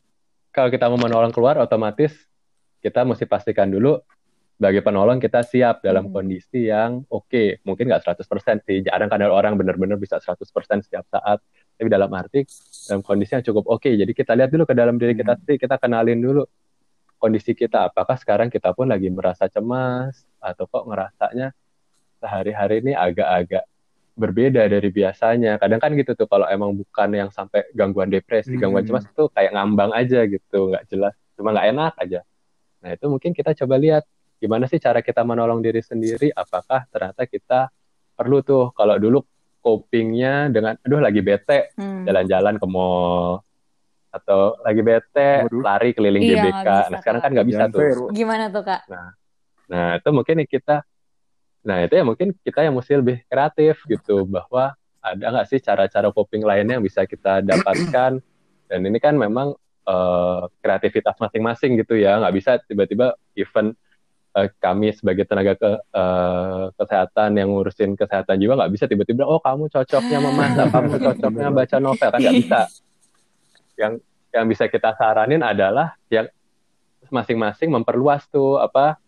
[0.50, 2.12] kalau kita mau menolong keluar, otomatis
[2.82, 4.02] kita mesti pastikan dulu
[4.56, 6.14] sebagai penolong kita siap dalam hmm.
[6.16, 7.28] kondisi yang oke.
[7.28, 7.60] Okay.
[7.62, 10.42] Mungkin nggak 100% sih, jarang kadang orang benar-benar bisa 100%
[10.82, 11.38] setiap saat.
[11.76, 12.48] Tapi dalam arti,
[12.88, 13.84] dalam kondisi yang cukup oke.
[13.84, 14.00] Okay.
[14.00, 15.44] Jadi kita lihat dulu ke dalam diri kita hmm.
[15.44, 16.42] sih, kita kenalin dulu
[17.20, 17.92] kondisi kita.
[17.92, 21.52] Apakah sekarang kita pun lagi merasa cemas, atau kok ngerasanya
[22.22, 23.68] sehari-hari ini agak-agak
[24.16, 25.60] berbeda dari biasanya.
[25.60, 28.60] Kadang kan gitu tuh kalau emang bukan yang sampai gangguan depresi, hmm.
[28.64, 32.20] gangguan cemas itu kayak ngambang aja gitu, nggak jelas, cuma nggak enak aja.
[32.80, 34.04] Nah itu mungkin kita coba lihat
[34.40, 36.32] gimana sih cara kita menolong diri sendiri.
[36.32, 37.68] Apakah ternyata kita
[38.16, 39.20] perlu tuh kalau dulu
[39.66, 42.06] copingnya dengan, aduh lagi bete, hmm.
[42.06, 43.42] jalan-jalan ke mall
[44.14, 45.60] atau lagi bete Waduh.
[45.66, 46.68] lari keliling iya, GBK.
[46.94, 48.14] Nah sekarang kan nggak bisa tuh.
[48.14, 48.86] Gimana tuh kak?
[48.86, 49.10] Nah,
[49.66, 50.86] nah itu mungkin kita
[51.66, 56.14] Nah itu ya mungkin kita yang mesti lebih kreatif gitu bahwa ada nggak sih cara-cara
[56.14, 58.22] coping lainnya yang bisa kita dapatkan
[58.70, 59.50] dan ini kan memang
[59.82, 63.74] uh, kreativitas masing-masing gitu ya nggak bisa tiba-tiba event
[64.36, 69.40] uh, kami sebagai tenaga ke, uh, kesehatan yang ngurusin kesehatan jiwa nggak bisa tiba-tiba oh
[69.40, 72.08] kamu cocoknya memasak kamu cocoknya baca novel.
[72.12, 72.60] Kan nggak bisa.
[73.80, 73.92] Yang
[74.36, 76.28] yang bisa kita saranin adalah yang
[77.08, 79.00] masing-masing memperluas tuh apa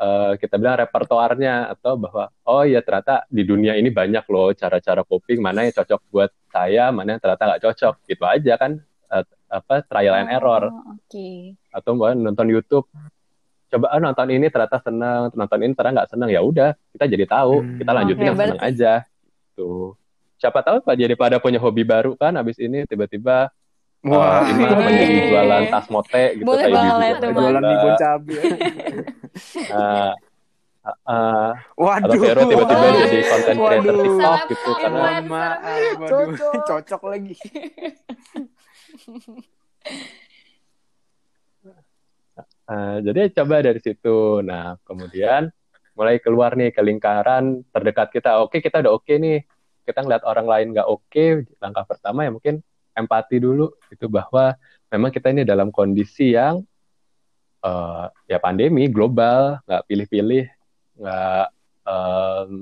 [0.00, 5.06] uh, kita bilang repertoarnya atau bahwa oh ya ternyata di dunia ini banyak loh cara-cara
[5.06, 7.94] coping mana yang cocok buat saya mana yang ternyata nggak cocok.
[8.10, 8.82] Gitu aja kan
[9.14, 10.72] uh, apa trial and error.
[10.72, 11.54] Oh, okay.
[11.70, 12.88] atau nonton YouTube
[13.72, 17.24] coba oh, nonton ini ternyata senang nonton ini ternyata nggak senang ya udah kita jadi
[17.24, 17.80] tahu hmm.
[17.80, 18.92] kita lanjutin okay, yang senang aja
[19.56, 19.96] tuh
[20.36, 23.48] siapa tahu pak jadi pada punya hobi baru kan abis ini tiba-tiba
[24.02, 27.38] Wah, uh, ini menjadi jualan tas mote gitu Boleh kayak banget gitu.
[27.38, 28.34] Jualan mie cabai.
[29.78, 30.10] uh,
[31.06, 32.10] uh, Waduh.
[32.10, 35.22] Atau Vero tiba-tiba oh, jadi konten creator TikTok gitu karena
[36.02, 36.34] waduh,
[36.66, 37.38] cocok lagi.
[42.72, 44.40] uh, jadi coba dari situ.
[44.40, 45.52] Nah, kemudian
[45.92, 48.40] mulai keluar nih ke lingkaran terdekat kita.
[48.40, 49.44] Oke, kita udah oke nih.
[49.84, 51.24] Kita ngeliat orang lain nggak oke.
[51.60, 52.64] Langkah pertama ya mungkin
[52.96, 54.56] empati dulu itu bahwa
[54.92, 56.60] memang kita ini dalam kondisi yang
[57.64, 60.44] uh, ya pandemi global nggak pilih-pilih
[61.00, 61.46] nggak
[61.88, 62.52] um,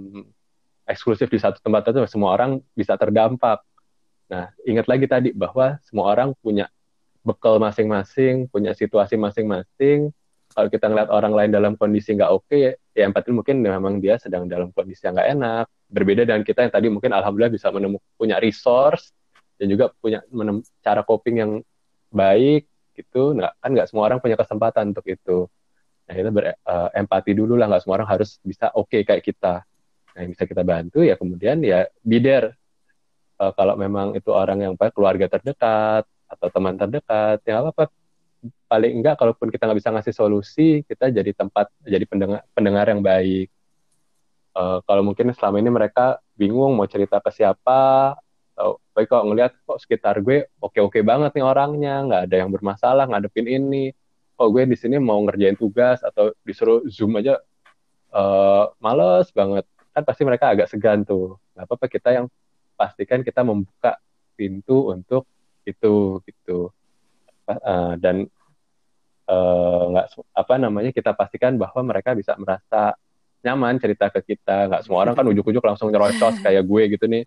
[0.86, 3.62] eksklusif di satu tempat itu semua orang bisa terdampak
[4.30, 6.70] nah ingat lagi tadi bahwa semua orang punya
[7.20, 10.12] bekal masing-masing punya situasi masing-masing.
[10.50, 14.18] Kalau kita ngeliat orang lain dalam kondisi nggak oke okay, ya empati mungkin memang dia
[14.18, 15.66] sedang dalam kondisi yang nggak enak.
[15.86, 19.14] Berbeda dengan kita yang tadi mungkin alhamdulillah bisa menemukan punya resource
[19.60, 20.24] dan juga punya
[20.82, 21.52] cara coping yang
[22.10, 22.66] baik
[22.98, 23.38] gitu.
[23.38, 25.46] Nggak kan nggak semua orang punya kesempatan untuk itu.
[26.10, 29.62] Nah kita berempati eh, dulu lah nggak semua orang harus bisa oke okay kayak kita.
[30.10, 32.50] Nah yang bisa kita bantu ya kemudian ya bider
[33.38, 37.90] uh, kalau memang itu orang yang keluarga terdekat atau teman terdekat ya apa
[38.70, 43.02] paling enggak kalaupun kita nggak bisa ngasih solusi kita jadi tempat jadi pendengar pendengar yang
[43.04, 43.50] baik.
[44.50, 48.14] Uh, kalau mungkin selama ini mereka bingung mau cerita ke siapa
[48.56, 52.50] atau baik kok ngelihat kok sekitar gue oke oke banget nih orangnya nggak ada yang
[52.50, 53.92] bermasalah ngadepin ini.
[54.40, 57.36] Kok gue di sini mau ngerjain tugas atau disuruh zoom aja
[58.16, 59.68] uh, males banget.
[59.92, 61.36] Kan pasti mereka agak segan tuh.
[61.52, 62.26] Nggak apa-apa kita yang
[62.80, 64.00] pastikan kita membuka
[64.32, 65.28] pintu untuk
[65.66, 66.72] itu gitu.
[67.50, 68.30] Uh, dan
[69.30, 72.98] Eh, nggak uh, apa namanya kita pastikan bahwa mereka bisa merasa
[73.46, 74.66] nyaman cerita ke kita.
[74.66, 77.22] Nggak semua orang kan ujuk-ujuk langsung nyerocos kayak gue gitu nih.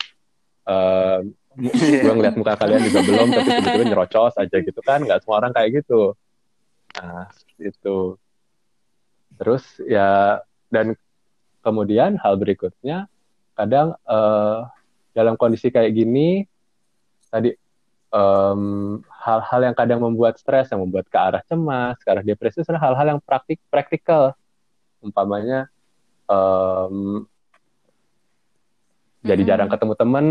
[0.68, 1.24] Uh,
[1.56, 5.00] gue ngeliat muka kalian juga belum tapi tiba-tiba nyerocos aja gitu kan.
[5.00, 6.12] Nggak semua orang kayak gitu.
[7.00, 8.20] Nah itu.
[9.40, 11.00] Terus ya dan
[11.64, 13.08] kemudian hal berikutnya
[13.56, 14.68] kadang uh,
[15.16, 16.44] dalam kondisi kayak gini
[17.32, 17.56] tadi
[18.14, 22.70] hal hal-hal yang kadang membuat stres, yang membuat ke arah cemas, ke arah depresi, itu
[22.70, 24.38] hal-hal yang praktik praktikal.
[25.02, 25.68] Umpamanya
[26.30, 27.26] um,
[29.24, 30.28] jadi jarang ketemu temen,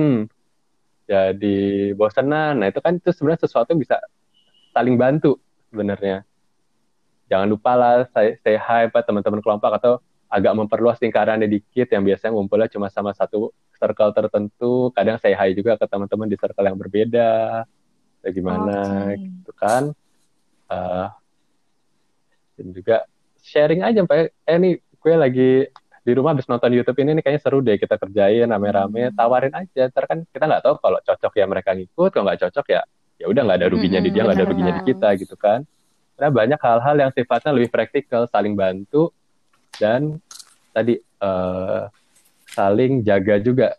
[1.08, 1.58] jadi
[1.98, 2.60] bosenan.
[2.62, 3.98] Nah itu kan itu sebenarnya sesuatu yang bisa
[4.70, 5.40] saling bantu
[5.72, 6.22] sebenarnya.
[7.32, 12.04] Jangan lupa lah say, say hi pak teman-teman kelompok atau agak memperluas lingkarannya dikit yang
[12.04, 16.66] biasanya ngumpulnya cuma sama satu circle tertentu kadang saya hai juga ke teman-teman di circle
[16.70, 17.66] yang berbeda.
[18.22, 18.78] Kayak gimana
[19.10, 19.18] okay.
[19.18, 19.82] gitu kan.
[20.70, 21.10] Uh,
[22.54, 22.96] dan juga
[23.42, 25.52] sharing aja sampai eh nih gue lagi
[26.02, 29.10] di rumah habis nonton YouTube ini nih kayaknya seru deh kita kerjain rame-rame.
[29.10, 29.14] Hmm.
[29.18, 32.66] tawarin aja ntar kan kita nggak tahu kalau cocok ya mereka ngikut kalau nggak cocok
[32.70, 32.82] ya
[33.18, 35.66] ya udah nggak ada ruginya hmm, di dia nggak ada ruginya di kita gitu kan.
[36.18, 39.10] Karena banyak hal-hal yang sifatnya lebih praktikal saling bantu.
[39.74, 40.22] Dan
[40.70, 41.88] tadi uh,
[42.52, 43.74] saling jaga juga.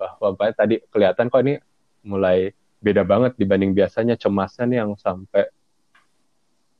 [0.00, 1.60] Bahwa tadi kelihatan kok ini
[2.04, 2.52] mulai
[2.84, 5.48] beda banget dibanding biasanya cemasnya nih yang sampai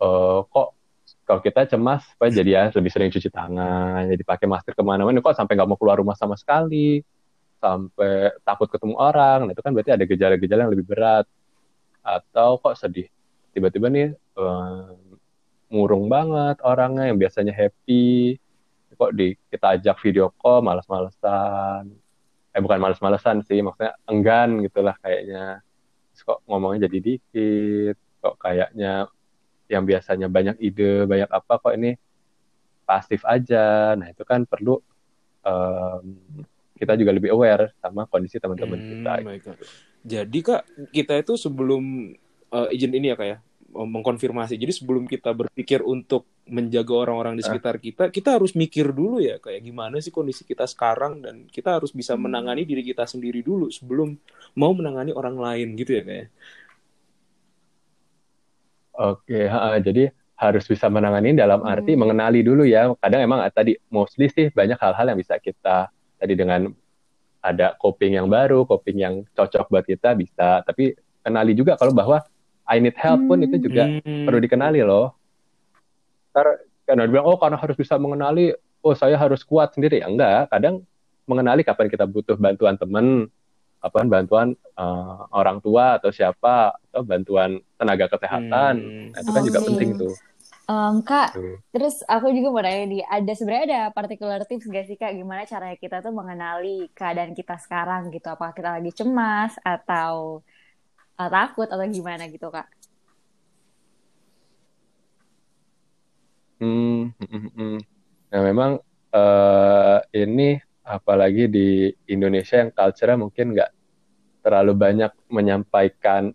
[0.05, 0.77] uh, kok
[1.25, 5.25] kalau kita cemas apa jadi ya lebih sering cuci tangan jadi pakai masker ke mana-mana.
[5.25, 7.01] Kok sampai nggak mau keluar rumah sama sekali?
[7.61, 9.49] Sampai takut ketemu orang.
[9.49, 11.25] Nah itu kan berarti ada gejala-gejala yang lebih berat.
[12.05, 13.09] Atau kok sedih?
[13.57, 14.93] Tiba-tiba nih uh,
[15.73, 18.37] murung banget orangnya yang biasanya happy
[18.95, 21.91] kok di kita ajak video call malas-malesan
[22.55, 25.63] eh bukan malas-malesan sih maksudnya enggan gitulah kayaknya.
[26.15, 29.11] Terus kok ngomongnya jadi dikit kok kayaknya
[29.67, 31.99] yang biasanya banyak ide banyak apa kok ini
[32.87, 33.99] pasif aja.
[33.99, 34.79] Nah itu kan perlu
[35.45, 36.05] um,
[36.75, 39.51] kita juga lebih aware sama kondisi teman-teman hmm, kita gitu.
[40.03, 42.13] jadi kak kita itu sebelum
[42.51, 43.39] uh, izin ini ya kak ya
[43.75, 44.55] mengkonfirmasi.
[44.55, 47.51] Jadi sebelum kita berpikir untuk menjaga orang-orang di ah.
[47.51, 51.83] sekitar kita, kita harus mikir dulu ya kayak gimana sih kondisi kita sekarang dan kita
[51.83, 52.23] harus bisa hmm.
[52.31, 54.15] menangani diri kita sendiri dulu sebelum
[54.55, 56.29] mau menangani orang lain gitu ya kayak.
[58.95, 62.01] Oke, ha, jadi harus bisa menangani dalam arti hmm.
[62.07, 62.95] mengenali dulu ya.
[63.03, 66.71] Kadang emang tadi mostly sih banyak hal-hal yang bisa kita tadi dengan
[67.45, 70.63] ada coping yang baru, coping yang cocok buat kita bisa.
[70.63, 72.25] Tapi kenali juga kalau bahwa
[72.65, 74.25] I need help pun itu juga hmm.
[74.25, 75.13] perlu dikenali loh.
[76.33, 78.53] Ntar karena bilang oh karena harus bisa mengenali,
[78.85, 80.01] oh saya harus kuat sendiri.
[80.01, 80.85] Ya, enggak, kadang
[81.25, 83.29] mengenali kapan kita butuh bantuan teman,
[83.81, 88.75] kapan bantuan uh, orang tua atau siapa atau bantuan tenaga kesehatan.
[88.81, 89.07] Hmm.
[89.13, 90.15] Nah, itu kan oh, juga penting tuh.
[90.65, 91.61] Um, kak, tuh.
[91.77, 95.45] terus aku juga mau nanya di ada sebenarnya ada particular tips gak sih kak gimana
[95.45, 100.41] caranya kita tuh mengenali keadaan kita sekarang gitu apakah kita lagi cemas atau
[101.19, 102.67] uh, takut atau gimana gitu kak?
[106.63, 107.79] Hmm, hmm, hmm, hmm.
[108.31, 108.71] nah memang
[109.11, 113.71] uh, ini apalagi di Indonesia yang culture mungkin nggak
[114.45, 116.31] terlalu banyak menyampaikan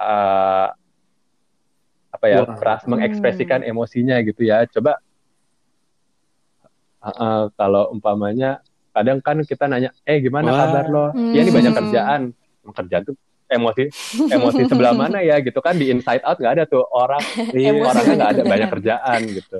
[0.00, 0.68] uh,
[2.10, 2.80] apa ya, Wah.
[2.90, 3.70] mengekspresikan hmm.
[3.70, 4.66] emosinya gitu ya.
[4.66, 4.98] Coba
[7.00, 10.58] uh, uh, kalau umpamanya kadang kan kita nanya, eh gimana Wah.
[10.66, 11.04] kabar lo?
[11.14, 11.32] Hmm.
[11.36, 12.20] Ya ini banyak kerjaan,
[12.66, 13.16] kerjaan tuh
[13.50, 13.84] emosi
[14.30, 16.86] emosi sebelah mana ya gitu kan di inside out nggak ada tuh.
[16.94, 17.20] Orang
[17.90, 19.58] orangnya nggak ada banyak kerjaan gitu.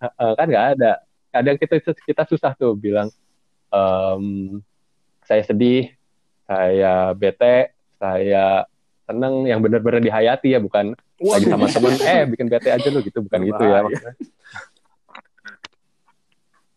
[0.00, 0.92] Uh, kan nggak ada.
[1.30, 3.12] Kadang kita kita susah tuh bilang
[3.68, 4.58] um,
[5.28, 5.92] saya sedih
[6.48, 8.64] saya bete saya
[9.06, 11.32] seneng yang benar-benar dihayati ya bukan Waduh.
[11.38, 13.20] lagi sama temen eh bikin bete aja lu gitu.
[13.20, 14.14] Bukan gitu ya maksudnya.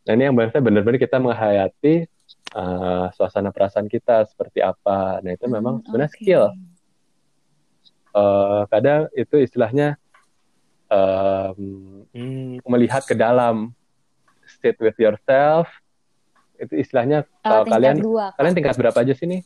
[0.09, 2.09] Nah ini yang benar-benar kita menghayati
[2.53, 5.21] uh, suasana perasaan kita seperti apa.
[5.21, 6.21] Nah itu hmm, memang sebenarnya okay.
[6.21, 6.43] skill.
[8.09, 9.97] Uh, kadang itu istilahnya
[10.89, 12.65] um, hmm.
[12.65, 13.73] melihat ke dalam,
[14.61, 15.69] sit with yourself.
[16.59, 19.41] Itu istilahnya uh, kalau kalian dua, kalian tingkat berapa aja sih nih?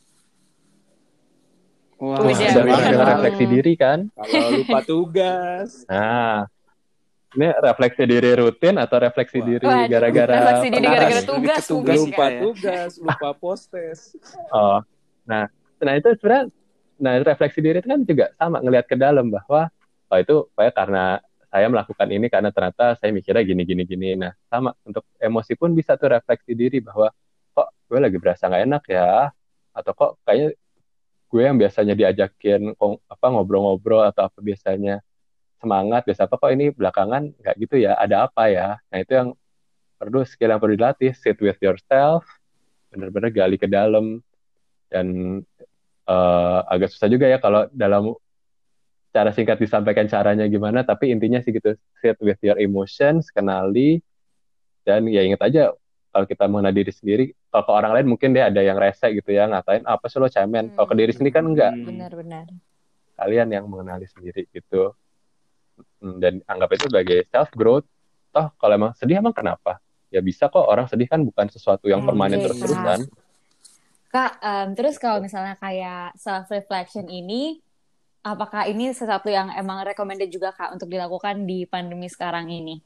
[1.94, 2.26] Wah, wow.
[2.26, 4.10] udah refleksi diri kan?
[4.18, 5.86] Kalau lupa tugas.
[5.86, 6.50] Nah,
[7.34, 9.46] ini refleksi diri rutin atau refleksi Wah.
[9.46, 12.40] diri gara-gara refleksi diri gara-gara tugas, tugas lupa ya.
[12.40, 13.98] tugas, lupa postes.
[14.54, 14.78] Oh.
[15.24, 15.48] Nah,
[15.80, 16.52] nah itu sebenarnya
[16.94, 19.66] nah refleksi diri itu kan juga sama ngelihat ke dalam bahwa
[20.12, 21.18] oh itu kayak karena
[21.50, 24.08] saya melakukan ini karena ternyata saya mikirnya gini gini gini.
[24.18, 27.10] Nah, sama untuk emosi pun bisa tuh refleksi diri bahwa
[27.54, 29.30] kok gue lagi berasa nggak enak ya
[29.74, 30.54] atau kok kayaknya
[31.30, 32.78] gue yang biasanya diajakin
[33.10, 35.02] apa ngobrol-ngobrol atau apa biasanya
[35.64, 38.76] semangat biasa apa kok ini belakangan nggak gitu ya ada apa ya?
[38.92, 39.28] Nah itu yang
[39.96, 42.28] perlu skill yang perlu dilatih sit with yourself
[42.92, 44.20] benar-benar gali ke dalam
[44.92, 45.40] dan
[46.06, 48.12] uh, agak susah juga ya kalau dalam
[49.10, 54.04] cara singkat disampaikan caranya gimana tapi intinya sih gitu sit with your emotions kenali
[54.84, 55.72] dan ya ingat aja
[56.14, 59.34] kalau kita mengenal diri sendiri kalau ke orang lain mungkin dia ada yang rese gitu
[59.34, 60.70] ya ngatain apa sih lo cemen?
[60.70, 60.74] Hmm.
[60.76, 62.46] kalau ke diri sendiri kan enggak benar-benar
[63.14, 64.90] kalian yang mengenali sendiri gitu.
[64.90, 65.03] Hmm,
[66.20, 67.86] dan anggap itu sebagai self growth.
[68.34, 69.80] Toh kalau emang sedih emang kenapa?
[70.12, 73.00] Ya bisa kok orang sedih kan bukan sesuatu yang permanen okay, terus terusan
[74.14, 77.58] kak um, terus kalau misalnya kayak self reflection ini
[78.22, 82.78] apakah ini sesuatu yang emang recommended juga kak untuk dilakukan di pandemi sekarang ini?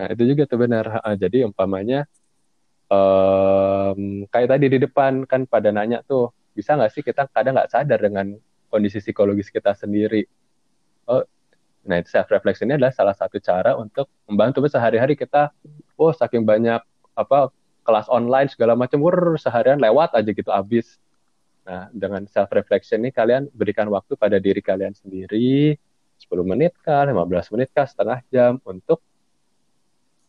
[0.00, 0.88] Nah itu juga tuh benar.
[1.20, 2.08] Jadi umpamanya
[2.88, 7.68] um, kayak tadi di depan kan pada nanya tuh bisa nggak sih kita kadang nggak
[7.68, 8.32] sadar dengan
[8.68, 10.26] kondisi psikologis kita sendiri.
[11.06, 11.22] Oh,
[11.86, 15.54] nah itu self reflection ini adalah salah satu cara untuk membantu sehari-hari kita,
[15.96, 16.82] oh saking banyak
[17.16, 17.50] apa
[17.86, 20.98] kelas online segala macam, wur seharian lewat aja gitu habis.
[21.62, 25.78] Nah dengan self reflection ini kalian berikan waktu pada diri kalian sendiri,
[26.18, 28.98] 10 menit kah, 15 menit kah, setengah jam untuk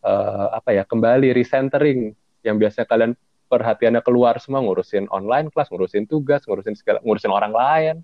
[0.06, 2.14] uh, apa ya kembali recentering
[2.46, 3.12] yang biasanya kalian
[3.48, 7.96] perhatiannya keluar semua ngurusin online kelas, ngurusin tugas, ngurusin segala, ngurusin orang lain.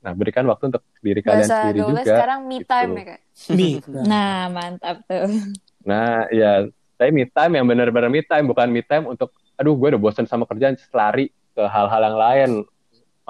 [0.00, 2.02] Nah, berikan waktu untuk diri kalian Bahasa sendiri juga.
[2.08, 2.72] sekarang me gitu.
[2.72, 3.20] time ya, Kak?
[3.52, 3.70] Me.
[4.10, 5.28] Nah, mantap tuh.
[5.84, 6.52] Nah, ya,
[6.96, 9.28] saya me time yang benar-benar me time, bukan me time untuk,
[9.60, 12.50] aduh, gue udah bosan sama kerjaan, lari ke hal-hal yang lain.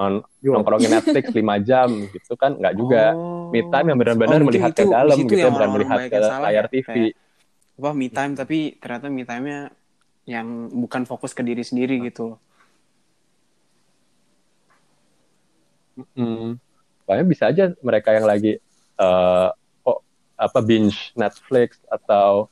[0.00, 3.52] On, nongkrongin Netflix 5 jam gitu kan nggak juga oh.
[3.52, 6.72] me time yang benar-benar oh, melihat ke dalam gitu ya, bukan melihat ke layar ya.
[6.72, 7.12] TV kayak,
[7.76, 9.68] apa me time tapi ternyata me time-nya
[10.24, 12.40] yang bukan fokus ke diri sendiri gitu
[16.14, 16.56] Hmm.
[17.04, 18.58] Pokoknya bisa aja mereka yang lagi
[19.00, 19.50] uh,
[19.82, 19.98] oh,
[20.38, 22.46] apa binge Netflix atau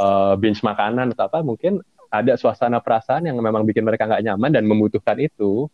[0.00, 4.50] uh, binge makanan atau apa mungkin ada suasana perasaan yang memang bikin mereka nggak nyaman
[4.54, 5.66] dan membutuhkan itu.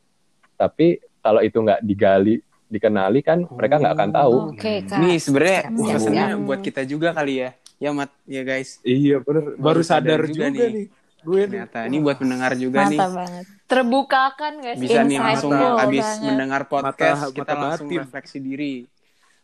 [0.57, 4.35] Tapi kalau itu nggak digali, dikenali kan mereka nggak akan tahu.
[4.57, 7.51] Okay, Ini sebenarnya pesannya buat kita juga kali ya.
[7.81, 8.77] Ya Mat, ya guys.
[8.85, 9.57] Iya benar.
[9.57, 10.73] Baru, Baru sadar, sadar juga, juga nih.
[10.73, 10.87] nih
[11.21, 11.79] gue ternyata.
[11.87, 12.99] Ini buat mendengar juga Mata nih.
[12.99, 13.45] banget.
[13.71, 14.83] Terbuka kan gak sih?
[14.89, 18.01] Bisa nih langsung habis mendengar podcast mata, kita mata langsung batin.
[18.03, 18.75] refleksi diri.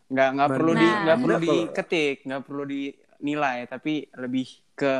[0.06, 0.78] Nggak nggak perlu nah.
[0.78, 4.46] di nggak perlu diketik nggak perlu dinilai tapi lebih
[4.78, 4.92] ke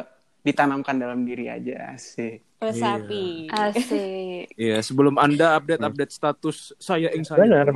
[0.43, 3.47] ditanamkan dalam diri aja sih resapi.
[3.47, 3.63] Iya.
[3.71, 4.45] asik.
[4.57, 7.45] Iya sebelum anda update update status saya ing saya.
[7.45, 7.69] Benar,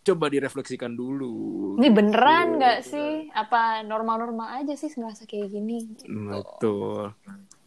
[0.00, 1.76] coba direfleksikan dulu.
[1.76, 3.28] Ini beneran nggak sih?
[3.36, 5.92] Apa normal-normal aja sih ngerasa kayak gini?
[5.92, 6.08] Gitu.
[6.08, 7.12] Betul.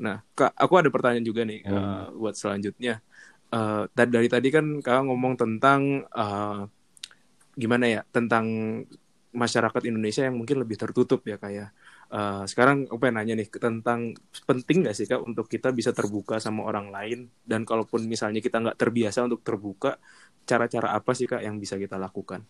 [0.01, 1.73] Nah, Kak, aku ada pertanyaan juga nih hmm.
[1.73, 3.05] uh, buat selanjutnya.
[3.53, 6.65] Uh, dari tadi kan Kak ngomong tentang uh,
[7.53, 8.45] gimana ya, tentang
[9.33, 11.69] masyarakat Indonesia yang mungkin lebih tertutup ya kayak.
[12.13, 14.13] Uh, sekarang aku pengen nanya nih tentang
[14.45, 18.61] penting nggak sih kak untuk kita bisa terbuka sama orang lain dan kalaupun misalnya kita
[18.61, 19.97] nggak terbiasa untuk terbuka
[20.43, 22.43] cara-cara apa sih kak yang bisa kita lakukan?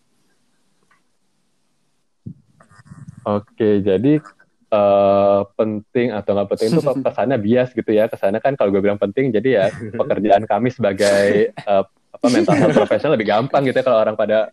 [3.24, 4.20] Oke, jadi
[4.68, 8.12] uh, penting atau nggak penting itu kesannya bias gitu ya.
[8.12, 9.66] Kesannya kan kalau gue bilang penting, jadi ya
[10.00, 14.52] pekerjaan kami sebagai uh, apa mental health professional lebih gampang gitu ya kalau orang pada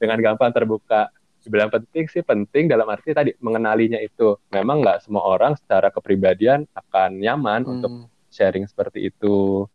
[0.00, 1.12] dengan gampang terbuka.
[1.42, 4.38] Dibilang penting sih penting dalam arti tadi mengenalinya itu.
[4.54, 7.72] Memang nggak semua orang secara kepribadian akan nyaman hmm.
[7.78, 7.92] untuk
[8.30, 9.66] sharing seperti itu,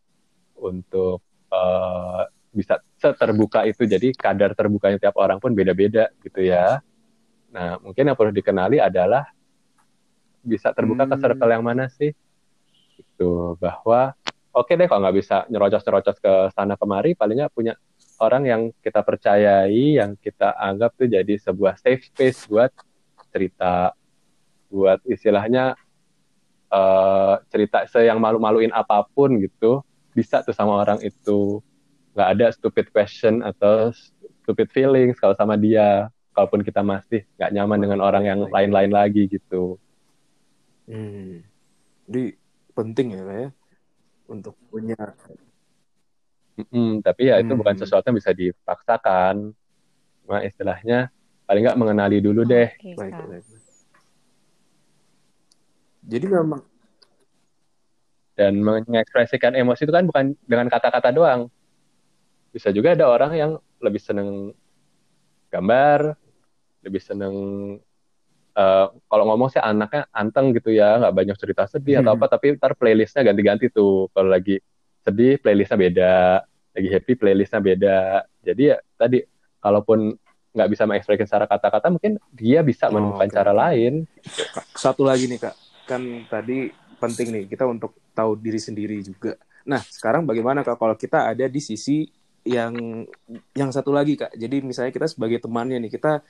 [0.55, 1.19] untuk
[1.51, 2.23] uh,
[2.57, 3.85] bisa seterbuka itu.
[3.85, 6.81] Jadi kadar terbukanya tiap orang pun beda-beda gitu ya.
[7.53, 9.29] Nah, mungkin yang perlu dikenali adalah
[10.47, 11.11] bisa terbuka hmm.
[11.11, 12.15] ke circle yang mana sih
[12.97, 14.15] itu bahwa
[14.55, 17.75] oke okay deh kalau nggak bisa nyerocos nyerocos ke sana kemari palingnya punya
[18.23, 22.71] orang yang kita percayai yang kita anggap tuh jadi sebuah safe space buat
[23.29, 23.93] cerita
[24.71, 25.75] buat istilahnya
[26.71, 29.83] uh, cerita yang malu-maluin apa pun gitu
[30.15, 31.61] bisa tuh sama orang itu
[32.17, 33.93] nggak ada stupid question atau
[34.41, 36.09] stupid feelings kalau sama dia.
[36.33, 39.77] Kalaupun kita masih nggak nyaman dengan orang yang lain-lain lagi gitu.
[40.87, 41.43] Hmm.
[42.07, 42.31] jadi
[42.71, 43.49] penting ya ya
[44.31, 44.95] untuk punya
[46.55, 47.59] mm tapi ya itu hmm.
[47.59, 49.53] bukan sesuatu yang bisa dipaksakan.
[50.25, 51.09] Cuma istilahnya
[51.49, 52.69] paling nggak mengenali dulu deh.
[52.69, 53.45] okay, baik, baik.
[56.07, 56.61] jadi memang
[58.37, 61.49] dan mengekspresikan emosi itu kan bukan dengan kata-kata doang
[62.57, 64.51] bisa juga ada orang yang lebih seneng
[65.53, 66.17] gambar
[66.81, 67.35] lebih seneng
[68.57, 72.03] uh, kalau ngomong sih anaknya anteng gitu ya nggak banyak cerita sedih hmm.
[72.03, 74.57] atau apa tapi ntar playlistnya ganti-ganti tuh kalau lagi
[75.05, 76.15] sedih playlistnya beda
[76.73, 77.99] lagi happy playlistnya beda
[78.41, 79.23] jadi ya tadi
[79.61, 80.17] kalaupun
[80.57, 83.35] nggak bisa mengekspresikan secara kata-kata mungkin dia bisa oh, menemukan okay.
[83.37, 84.09] cara lain
[84.73, 85.55] satu lagi nih kak
[85.85, 89.37] kan tadi penting nih kita untuk tahu diri sendiri juga.
[89.69, 92.09] Nah, sekarang bagaimana Kak kalau kita ada di sisi
[92.47, 93.03] yang
[93.51, 94.33] yang satu lagi Kak.
[94.33, 96.23] Jadi misalnya kita sebagai temannya nih, kita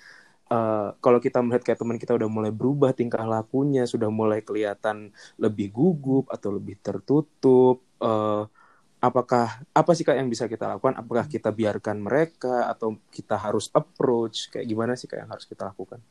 [0.49, 5.13] uh, kalau kita melihat kayak teman kita udah mulai berubah tingkah lakunya, sudah mulai kelihatan
[5.38, 8.49] lebih gugup atau lebih tertutup, uh,
[8.97, 10.97] apakah apa sih Kak yang bisa kita lakukan?
[10.97, 14.49] Apakah kita biarkan mereka atau kita harus approach?
[14.49, 16.01] Kayak gimana sih Kak yang harus kita lakukan?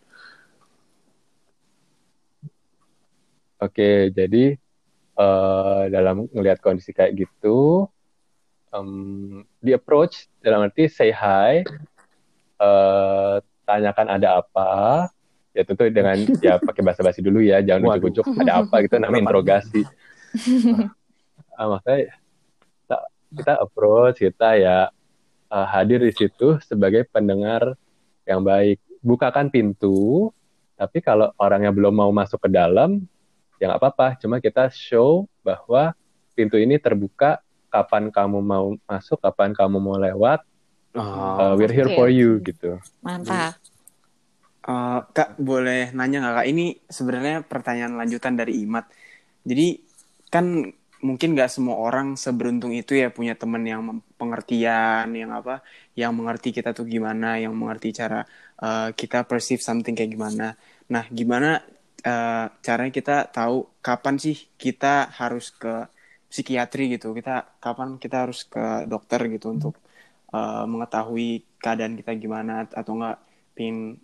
[3.56, 4.52] Oke, jadi
[5.16, 7.88] uh, dalam melihat kondisi kayak gitu,
[8.72, 11.66] um, di approach dalam arti say hi,
[12.62, 14.68] uh, tanyakan ada apa,
[15.52, 19.30] ya tentu dengan ya pakai bahasa basi dulu ya, jangan ujuk-ujuk ada apa gitu, namanya
[19.30, 19.82] interogasi.
[21.58, 22.14] uh, makanya
[22.82, 22.98] kita,
[23.36, 24.78] kita approach, kita ya
[25.50, 27.74] uh, hadir di situ sebagai pendengar
[28.26, 28.82] yang baik.
[29.06, 30.34] Bukakan pintu,
[30.74, 33.06] tapi kalau orangnya belum mau masuk ke dalam,
[33.56, 35.96] ya nggak apa-apa cuma kita show bahwa
[36.36, 37.40] pintu ini terbuka
[37.76, 40.40] kapan kamu mau masuk kapan kamu mau lewat
[40.96, 41.96] oh, uh, we're here okay.
[41.96, 42.80] for you gitu.
[43.04, 43.60] Mantap.
[44.66, 46.46] Uh, kak boleh nanya nggak kak?
[46.50, 48.88] Ini sebenarnya pertanyaan lanjutan dari Imat.
[49.46, 49.78] Jadi
[50.26, 50.66] kan
[51.04, 55.60] mungkin nggak semua orang seberuntung itu ya punya teman yang pengertian yang apa
[55.94, 58.24] yang mengerti kita tuh gimana yang mengerti cara
[58.58, 60.56] uh, kita perceive something kayak gimana.
[60.90, 61.62] Nah gimana
[62.02, 65.86] uh, caranya kita tahu kapan sih kita harus ke
[66.30, 67.14] psikiatri gitu.
[67.16, 69.74] Kita kapan kita harus ke dokter gitu untuk
[70.32, 73.18] uh, mengetahui keadaan kita gimana atau enggak
[73.56, 73.96] pin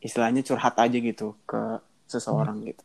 [0.00, 2.84] istilahnya curhat aja gitu ke seseorang gitu.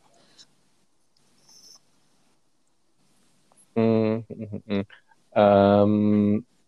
[3.72, 4.20] Hmm,
[5.32, 5.92] um,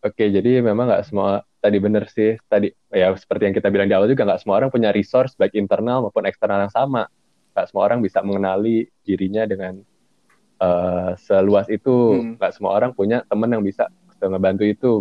[0.01, 3.89] oke okay, jadi memang nggak semua tadi benar sih tadi ya seperti yang kita bilang
[3.89, 7.05] di awal juga nggak semua orang punya resource baik internal maupun eksternal yang sama.
[7.53, 9.85] Nggak semua orang bisa mengenali dirinya dengan
[10.65, 12.41] uh, seluas itu hmm.
[12.41, 12.57] nggak hmm.
[12.57, 13.89] semua orang punya teman yang bisa
[14.25, 14.93] ngebantu itu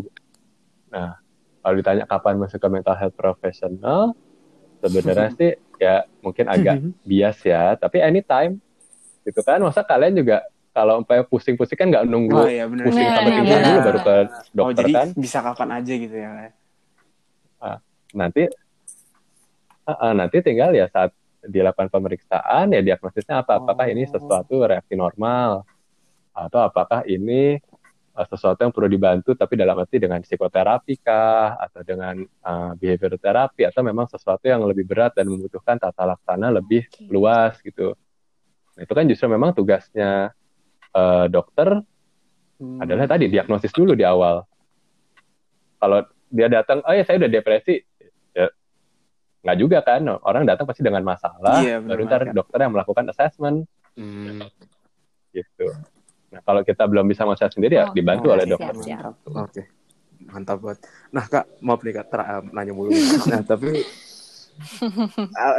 [0.92, 1.16] nah
[1.64, 4.12] kalau ditanya kapan masuk ke mental health professional
[4.84, 6.92] sebenarnya sih ya mungkin agak hmm.
[7.08, 8.60] bias ya tapi anytime
[9.24, 10.44] gitu kan masa kalian juga
[10.74, 12.90] kalau sampai pusing-pusing kan nggak nunggu oh, iya, bener.
[12.90, 14.16] pusing sampai tidur dulu baru ke
[14.52, 16.30] dokter oh, jadi kan bisa kapan aja gitu ya
[17.62, 17.78] nah,
[18.12, 18.42] nanti
[19.88, 24.12] uh, uh, nanti tinggal ya saat dilakukan pemeriksaan ya diagnosisnya apa apakah ini oh.
[24.16, 25.68] sesuatu reaksi normal
[26.34, 27.60] atau apakah ini
[28.18, 33.18] uh, sesuatu yang perlu dibantu tapi dalam arti dengan psikoterapi kah atau dengan uh, behavior
[33.18, 37.94] terapi atau memang sesuatu yang lebih berat dan membutuhkan tata laksana lebih luas gitu.
[38.74, 40.34] Nah, itu kan justru memang tugasnya
[40.94, 41.82] uh, dokter
[42.58, 42.82] hmm.
[42.82, 44.46] adalah tadi diagnosis dulu di awal.
[45.78, 46.00] Kalau
[46.34, 47.78] dia datang, oh ya saya udah depresi,
[49.44, 53.68] nggak juga kan orang datang pasti dengan masalah iya, baru ntar dokter yang melakukan assessment.
[53.94, 54.42] Hmm.
[55.36, 55.70] gitu.
[56.34, 58.74] Nah kalau kita belum bisa mengakses sendiri ya oh, dibantu oh, oleh dokter.
[58.74, 59.12] oke.
[59.52, 59.66] Okay.
[60.24, 60.80] mantap banget.
[61.12, 62.22] Nah kak maaf nih kak ter
[62.56, 62.96] nanya mulu
[63.32, 63.84] nah tapi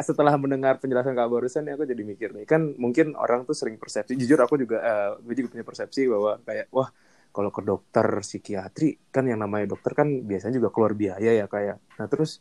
[0.01, 2.49] setelah mendengar penjelasan kak barusan ya aku jadi mikir nih.
[2.49, 6.41] Kan mungkin orang tuh sering persepsi jujur aku juga uh, gue juga punya persepsi bahwa
[6.41, 6.89] kayak wah
[7.35, 11.76] kalau ke dokter psikiatri kan yang namanya dokter kan biasanya juga keluar biaya ya kayak
[11.82, 11.99] ya.
[11.99, 12.39] nah terus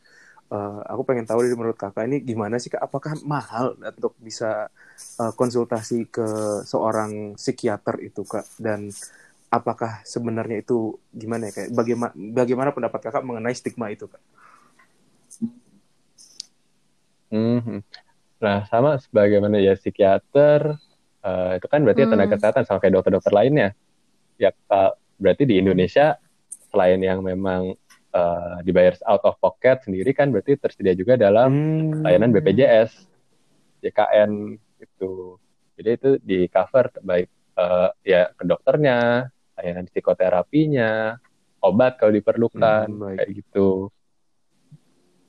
[0.54, 2.86] uh, aku pengen tahu dari menurut kakak ini gimana sih kak?
[2.86, 4.70] Apakah mahal untuk bisa
[5.18, 6.28] uh, konsultasi ke
[6.64, 8.45] seorang psikiater itu kak?
[8.62, 8.93] Dan
[9.49, 14.22] apakah sebenarnya itu gimana ya kayak bagaimana bagaimana pendapat kakak mengenai stigma itu kak?
[17.34, 17.82] Hmm,
[18.38, 20.78] nah sama sebagaimana ya psikiater
[21.26, 22.12] uh, itu kan berarti hmm.
[22.14, 23.74] tenaga kesehatan sama kayak dokter-dokter lainnya.
[24.38, 26.22] Ya kak, berarti di Indonesia
[26.70, 27.78] selain yang memang
[28.14, 32.05] uh, dibayar out of pocket sendiri kan berarti tersedia juga dalam hmm.
[32.05, 32.91] layanan BPJS,
[33.84, 35.38] JKN itu
[35.74, 41.18] jadi itu di cover baik uh, ya ke dokternya layanan psikoterapinya
[41.64, 43.89] obat kalau diperlukan hmm, kayak gitu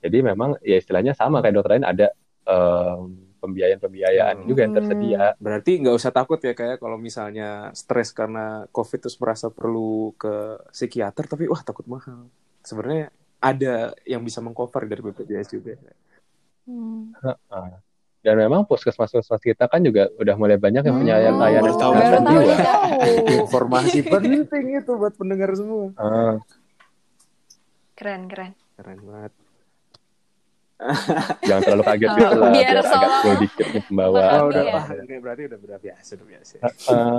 [0.05, 2.13] jadi memang ya istilahnya sama kayak dokter lain ada
[2.45, 4.49] um, pembiayaan-pembiayaan hmm.
[4.49, 5.23] juga yang tersedia.
[5.37, 10.61] Berarti nggak usah takut ya kayak kalau misalnya stres karena COVID terus merasa perlu ke
[10.73, 12.29] psikiater tapi wah takut mahal.
[12.65, 13.13] Sebenarnya
[13.45, 15.77] ada yang bisa mengcover dari BPJS juga.
[16.65, 17.13] Hmm.
[18.25, 21.37] Dan memang puskesmas-puskesmas kita kan juga udah mulai banyak yang punya hmm.
[21.37, 22.57] layanan kesehatan jiwa.
[23.45, 25.93] Informasi penting itu buat pendengar semua.
[26.01, 26.41] Uh.
[27.93, 28.57] Keren, keren.
[28.81, 29.33] Keren banget.
[31.49, 32.51] Jangan terlalu kaget oh, gitu lah.
[32.51, 34.21] Biar, biar agak slow dikit nih pembawa.
[34.21, 34.81] Oh, udah, ya.
[35.05, 36.55] Oke, berarti udah, udah biasa, udah biasa.
[36.59, 37.19] Uh, uh.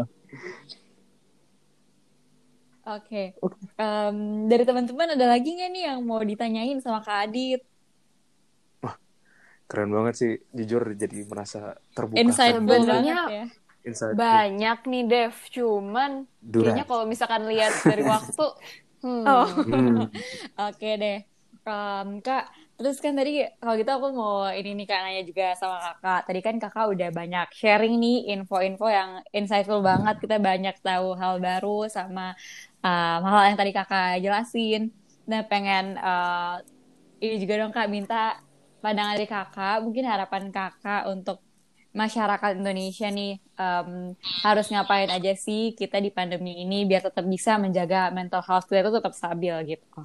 [2.86, 3.34] Oke.
[3.34, 3.58] Okay.
[3.82, 7.66] Um, dari teman-teman ada lagi nggak nih yang mau ditanyain sama Kak Adit?
[8.86, 8.94] Wah,
[9.66, 10.32] keren banget sih.
[10.54, 12.22] Jujur jadi merasa terbuka.
[12.22, 13.46] Insight banget ya.
[13.82, 16.62] Insight banyak nih Dev, cuman Durasi.
[16.62, 18.46] kayaknya kalau misalkan lihat dari waktu,
[19.06, 19.26] hmm.
[19.26, 19.48] Oh.
[19.50, 19.98] hmm.
[20.06, 20.10] Oke
[20.70, 21.20] okay deh.
[21.66, 25.80] Um, Kak, Terus kan tadi kalau gitu aku mau ini nih kak nanya juga sama
[25.80, 26.22] kakak.
[26.28, 30.20] Tadi kan kakak udah banyak sharing nih info-info yang insightful banget.
[30.20, 32.36] Kita banyak tahu hal baru sama
[32.84, 34.92] uh, hal yang tadi kakak jelasin.
[35.24, 36.60] Nah pengen uh,
[37.24, 38.44] ini juga dong kak minta
[38.84, 39.78] pandangan dari kakak.
[39.80, 41.40] Mungkin harapan kakak untuk
[41.96, 44.12] masyarakat Indonesia nih um,
[44.44, 48.84] harus ngapain aja sih kita di pandemi ini biar tetap bisa menjaga mental health kita
[48.84, 50.04] itu tetap stabil gitu.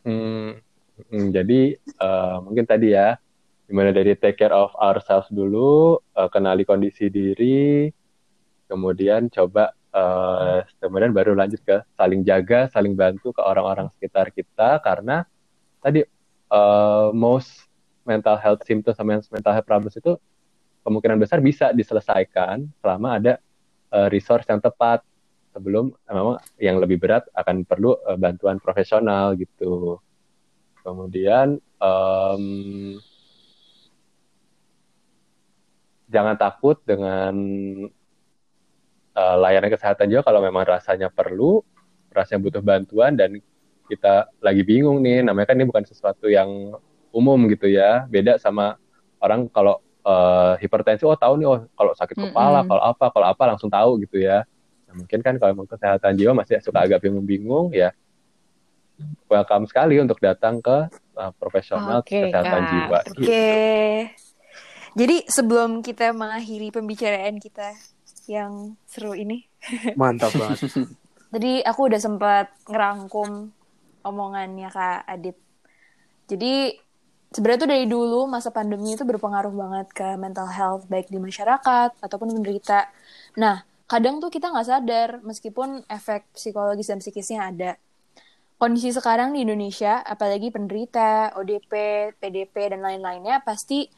[0.00, 0.56] Hmm,
[1.12, 3.20] hmm, jadi uh, mungkin tadi ya,
[3.68, 7.92] di mana dari take care of ourselves dulu, uh, kenali kondisi diri,
[8.64, 14.80] kemudian coba uh, kemudian baru lanjut ke saling jaga, saling bantu ke orang-orang sekitar kita
[14.80, 15.26] karena
[15.82, 16.06] tadi
[16.48, 17.68] uh, most
[18.06, 20.16] mental health symptoms sama mental health problems itu
[20.80, 23.32] kemungkinan besar bisa diselesaikan selama ada
[23.92, 25.04] uh, resource yang tepat
[25.50, 29.98] sebelum memang yang lebih berat akan perlu uh, bantuan profesional gitu.
[30.80, 32.44] Kemudian um,
[36.08, 37.34] jangan takut dengan
[39.14, 41.60] uh, layanan kesehatan juga kalau memang rasanya perlu,
[42.14, 43.38] rasanya butuh bantuan dan
[43.90, 46.78] kita lagi bingung nih, namanya kan ini bukan sesuatu yang
[47.10, 48.78] umum gitu ya, beda sama
[49.18, 52.70] orang kalau uh, hipertensi, oh tahu nih, oh kalau sakit kepala, mm -hmm.
[52.70, 54.46] kalau apa, kalau apa langsung tahu gitu ya
[54.90, 57.94] Nah, mungkin kan kalau mau kesehatan jiwa masih suka agak bingung-bingung ya
[59.30, 62.70] welcome sekali untuk datang ke uh, profesional okay, kesehatan Kak.
[62.74, 62.98] jiwa.
[62.98, 63.14] Oke.
[63.22, 63.86] Okay.
[64.10, 64.28] Gitu.
[64.90, 67.78] Jadi sebelum kita mengakhiri pembicaraan kita
[68.26, 69.46] yang seru ini.
[70.00, 70.66] Mantap banget.
[71.30, 73.54] Tadi aku udah sempat ngerangkum
[74.02, 75.38] omongannya Kak Adit.
[76.26, 76.74] Jadi
[77.30, 81.94] sebenarnya tuh dari dulu masa pandemi itu berpengaruh banget ke mental health baik di masyarakat
[82.02, 82.90] ataupun penderita.
[83.38, 87.74] Nah, kadang tuh kita nggak sadar meskipun efek psikologis dan psikisnya ada.
[88.54, 91.72] Kondisi sekarang di Indonesia, apalagi penderita, ODP,
[92.22, 93.90] PDP, dan lain-lainnya pasti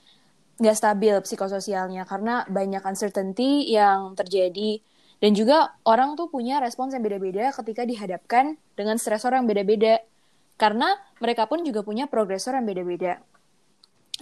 [0.56, 4.80] nggak stabil psikososialnya karena banyak uncertainty yang terjadi
[5.18, 10.00] dan juga orang tuh punya respons yang beda-beda ketika dihadapkan dengan stresor yang beda-beda
[10.56, 13.18] karena mereka pun juga punya progresor yang beda-beda.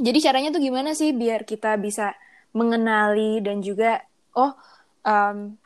[0.01, 2.17] Jadi caranya tuh gimana sih biar kita bisa
[2.57, 4.01] mengenali dan juga
[4.33, 4.57] oh
[5.05, 5.60] um,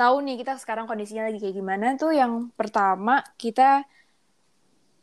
[0.00, 3.84] tahu nih kita sekarang kondisinya lagi kayak gimana tuh yang pertama kita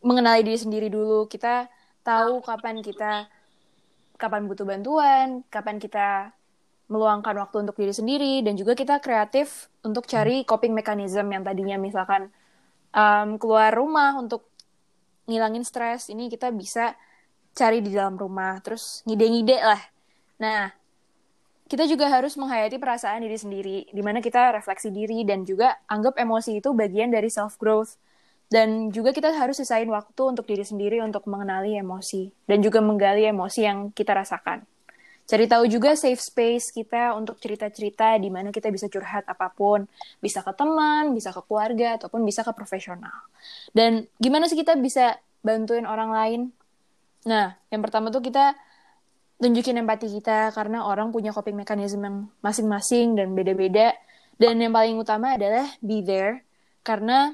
[0.02, 1.30] mengenali diri sendiri dulu.
[1.30, 1.70] Kita
[2.02, 3.30] tahu kapan kita
[4.18, 6.34] kapan butuh bantuan kapan kita
[6.90, 11.78] meluangkan waktu untuk diri sendiri dan juga kita kreatif untuk cari coping mechanism yang tadinya
[11.78, 12.32] misalkan
[12.96, 14.48] um, keluar rumah untuk
[15.28, 16.96] ngilangin stres ini kita bisa
[17.54, 19.82] cari di dalam rumah terus ngide-ngide lah.
[20.42, 20.72] Nah
[21.68, 26.16] kita juga harus menghayati perasaan diri sendiri, di mana kita refleksi diri dan juga anggap
[26.16, 28.00] emosi itu bagian dari self growth.
[28.48, 33.28] Dan juga kita harus sisain waktu untuk diri sendiri untuk mengenali emosi dan juga menggali
[33.28, 34.64] emosi yang kita rasakan.
[35.28, 39.84] Cari tahu juga safe space kita untuk cerita-cerita di mana kita bisa curhat apa pun,
[40.24, 43.12] bisa ke teman, bisa ke keluarga ataupun bisa ke profesional.
[43.76, 46.42] Dan gimana sih kita bisa bantuin orang lain?
[47.28, 48.56] Nah, yang pertama tuh kita
[49.38, 53.94] tunjukin empati kita karena orang punya coping mechanism yang masing-masing dan beda-beda.
[54.38, 56.46] Dan yang paling utama adalah be there
[56.86, 57.34] karena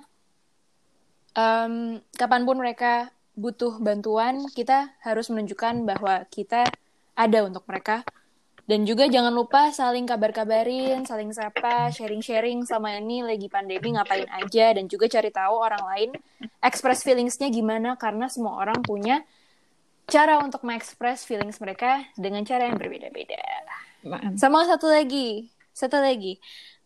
[1.35, 6.69] um, kapan pun mereka butuh bantuan kita harus menunjukkan bahwa kita
[7.17, 8.05] ada untuk mereka.
[8.63, 14.71] Dan juga jangan lupa saling kabar-kabarin, saling sapa, sharing-sharing sama ini lagi pandemi ngapain aja.
[14.71, 16.09] Dan juga cari tahu orang lain
[16.63, 17.99] express feelingsnya gimana.
[17.99, 19.19] Karena semua orang punya
[20.07, 23.39] cara untuk mengekspres feelings mereka dengan cara yang berbeda-beda.
[24.35, 26.37] Sama satu lagi, satu lagi.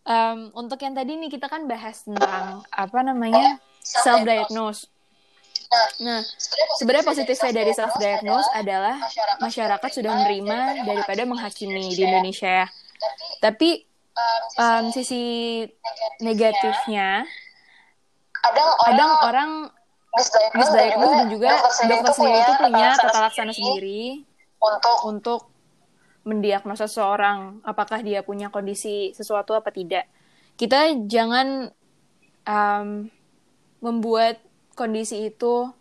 [0.07, 4.88] Um, untuk yang tadi nih kita kan bahas tentang apa namanya self diagnose.
[5.99, 6.24] Nah,
[6.80, 8.95] sebenarnya positifnya dari self diagnose adalah
[9.43, 12.68] masyarakat sudah menerima daripada menghakimi di Indonesia ya.
[13.43, 13.84] Tapi
[14.55, 15.65] um, sisi
[16.24, 17.28] negatifnya
[18.88, 19.51] kadang orang
[20.18, 21.49] misdiagnose dan juga
[21.86, 24.01] dokter sendiri itu punya tata laksana sendiri
[24.57, 25.41] untuk untuk
[26.28, 30.09] mendiagnosa seseorang apakah dia punya kondisi sesuatu apa tidak.
[30.59, 31.72] Kita jangan
[32.43, 33.07] um,
[33.80, 34.41] membuat
[34.76, 35.72] kondisi itu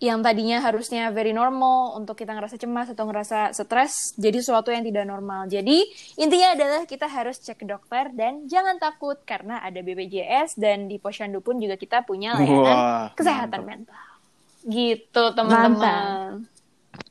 [0.00, 4.80] yang tadinya harusnya very normal untuk kita ngerasa cemas atau ngerasa stres jadi sesuatu yang
[4.80, 5.44] tidak normal.
[5.44, 5.84] Jadi
[6.16, 10.96] intinya adalah kita harus cek ke dokter dan jangan takut karena ada BPJS dan di
[10.96, 13.92] Posyandu pun juga kita punya layanan Wah, kesehatan mantap.
[13.92, 14.04] mental.
[14.64, 16.48] Gitu teman-teman.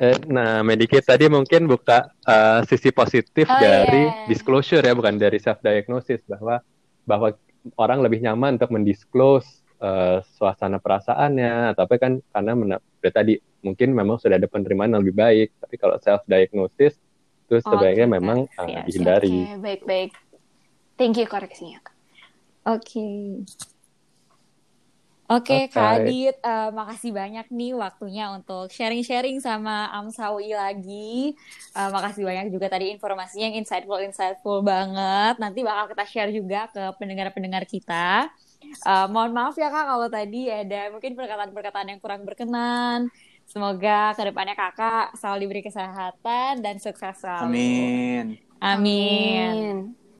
[0.01, 4.25] Eh, nah, Medikit tadi mungkin buka uh, sisi positif oh, dari yeah.
[4.25, 6.57] disclosure ya, bukan dari self diagnosis bahwa
[7.05, 7.37] bahwa
[7.77, 12.79] orang lebih nyaman untuk mendisclose uh, suasana perasaannya tapi kan karena
[13.11, 16.95] tadi mungkin memang sudah ada penerimaan yang lebih baik tapi kalau self diagnosis
[17.49, 18.15] itu sebaiknya okay.
[18.21, 19.33] memang uh, dihindari.
[19.33, 19.57] Okay.
[19.57, 20.11] Baik baik.
[21.01, 21.81] Thank you koreksinya.
[22.69, 22.85] Oke.
[22.85, 23.17] Okay.
[25.29, 31.37] Oke, okay, Kak Adit, uh, makasih banyak nih waktunya untuk sharing-sharing sama Amsawi lagi.
[31.77, 35.37] Uh, makasih banyak juga tadi informasinya yang insightful-insightful banget.
[35.37, 38.33] Nanti bakal kita share juga ke pendengar-pendengar kita.
[38.83, 43.07] Uh, mohon maaf ya kak kalau tadi ada mungkin perkataan-perkataan yang kurang berkenan.
[43.49, 47.49] Semoga ke depannya kakak selalu diberi kesehatan dan sukses selalu.
[47.49, 48.25] Amin.
[48.61, 49.49] Amin.
[49.49, 49.75] Amin.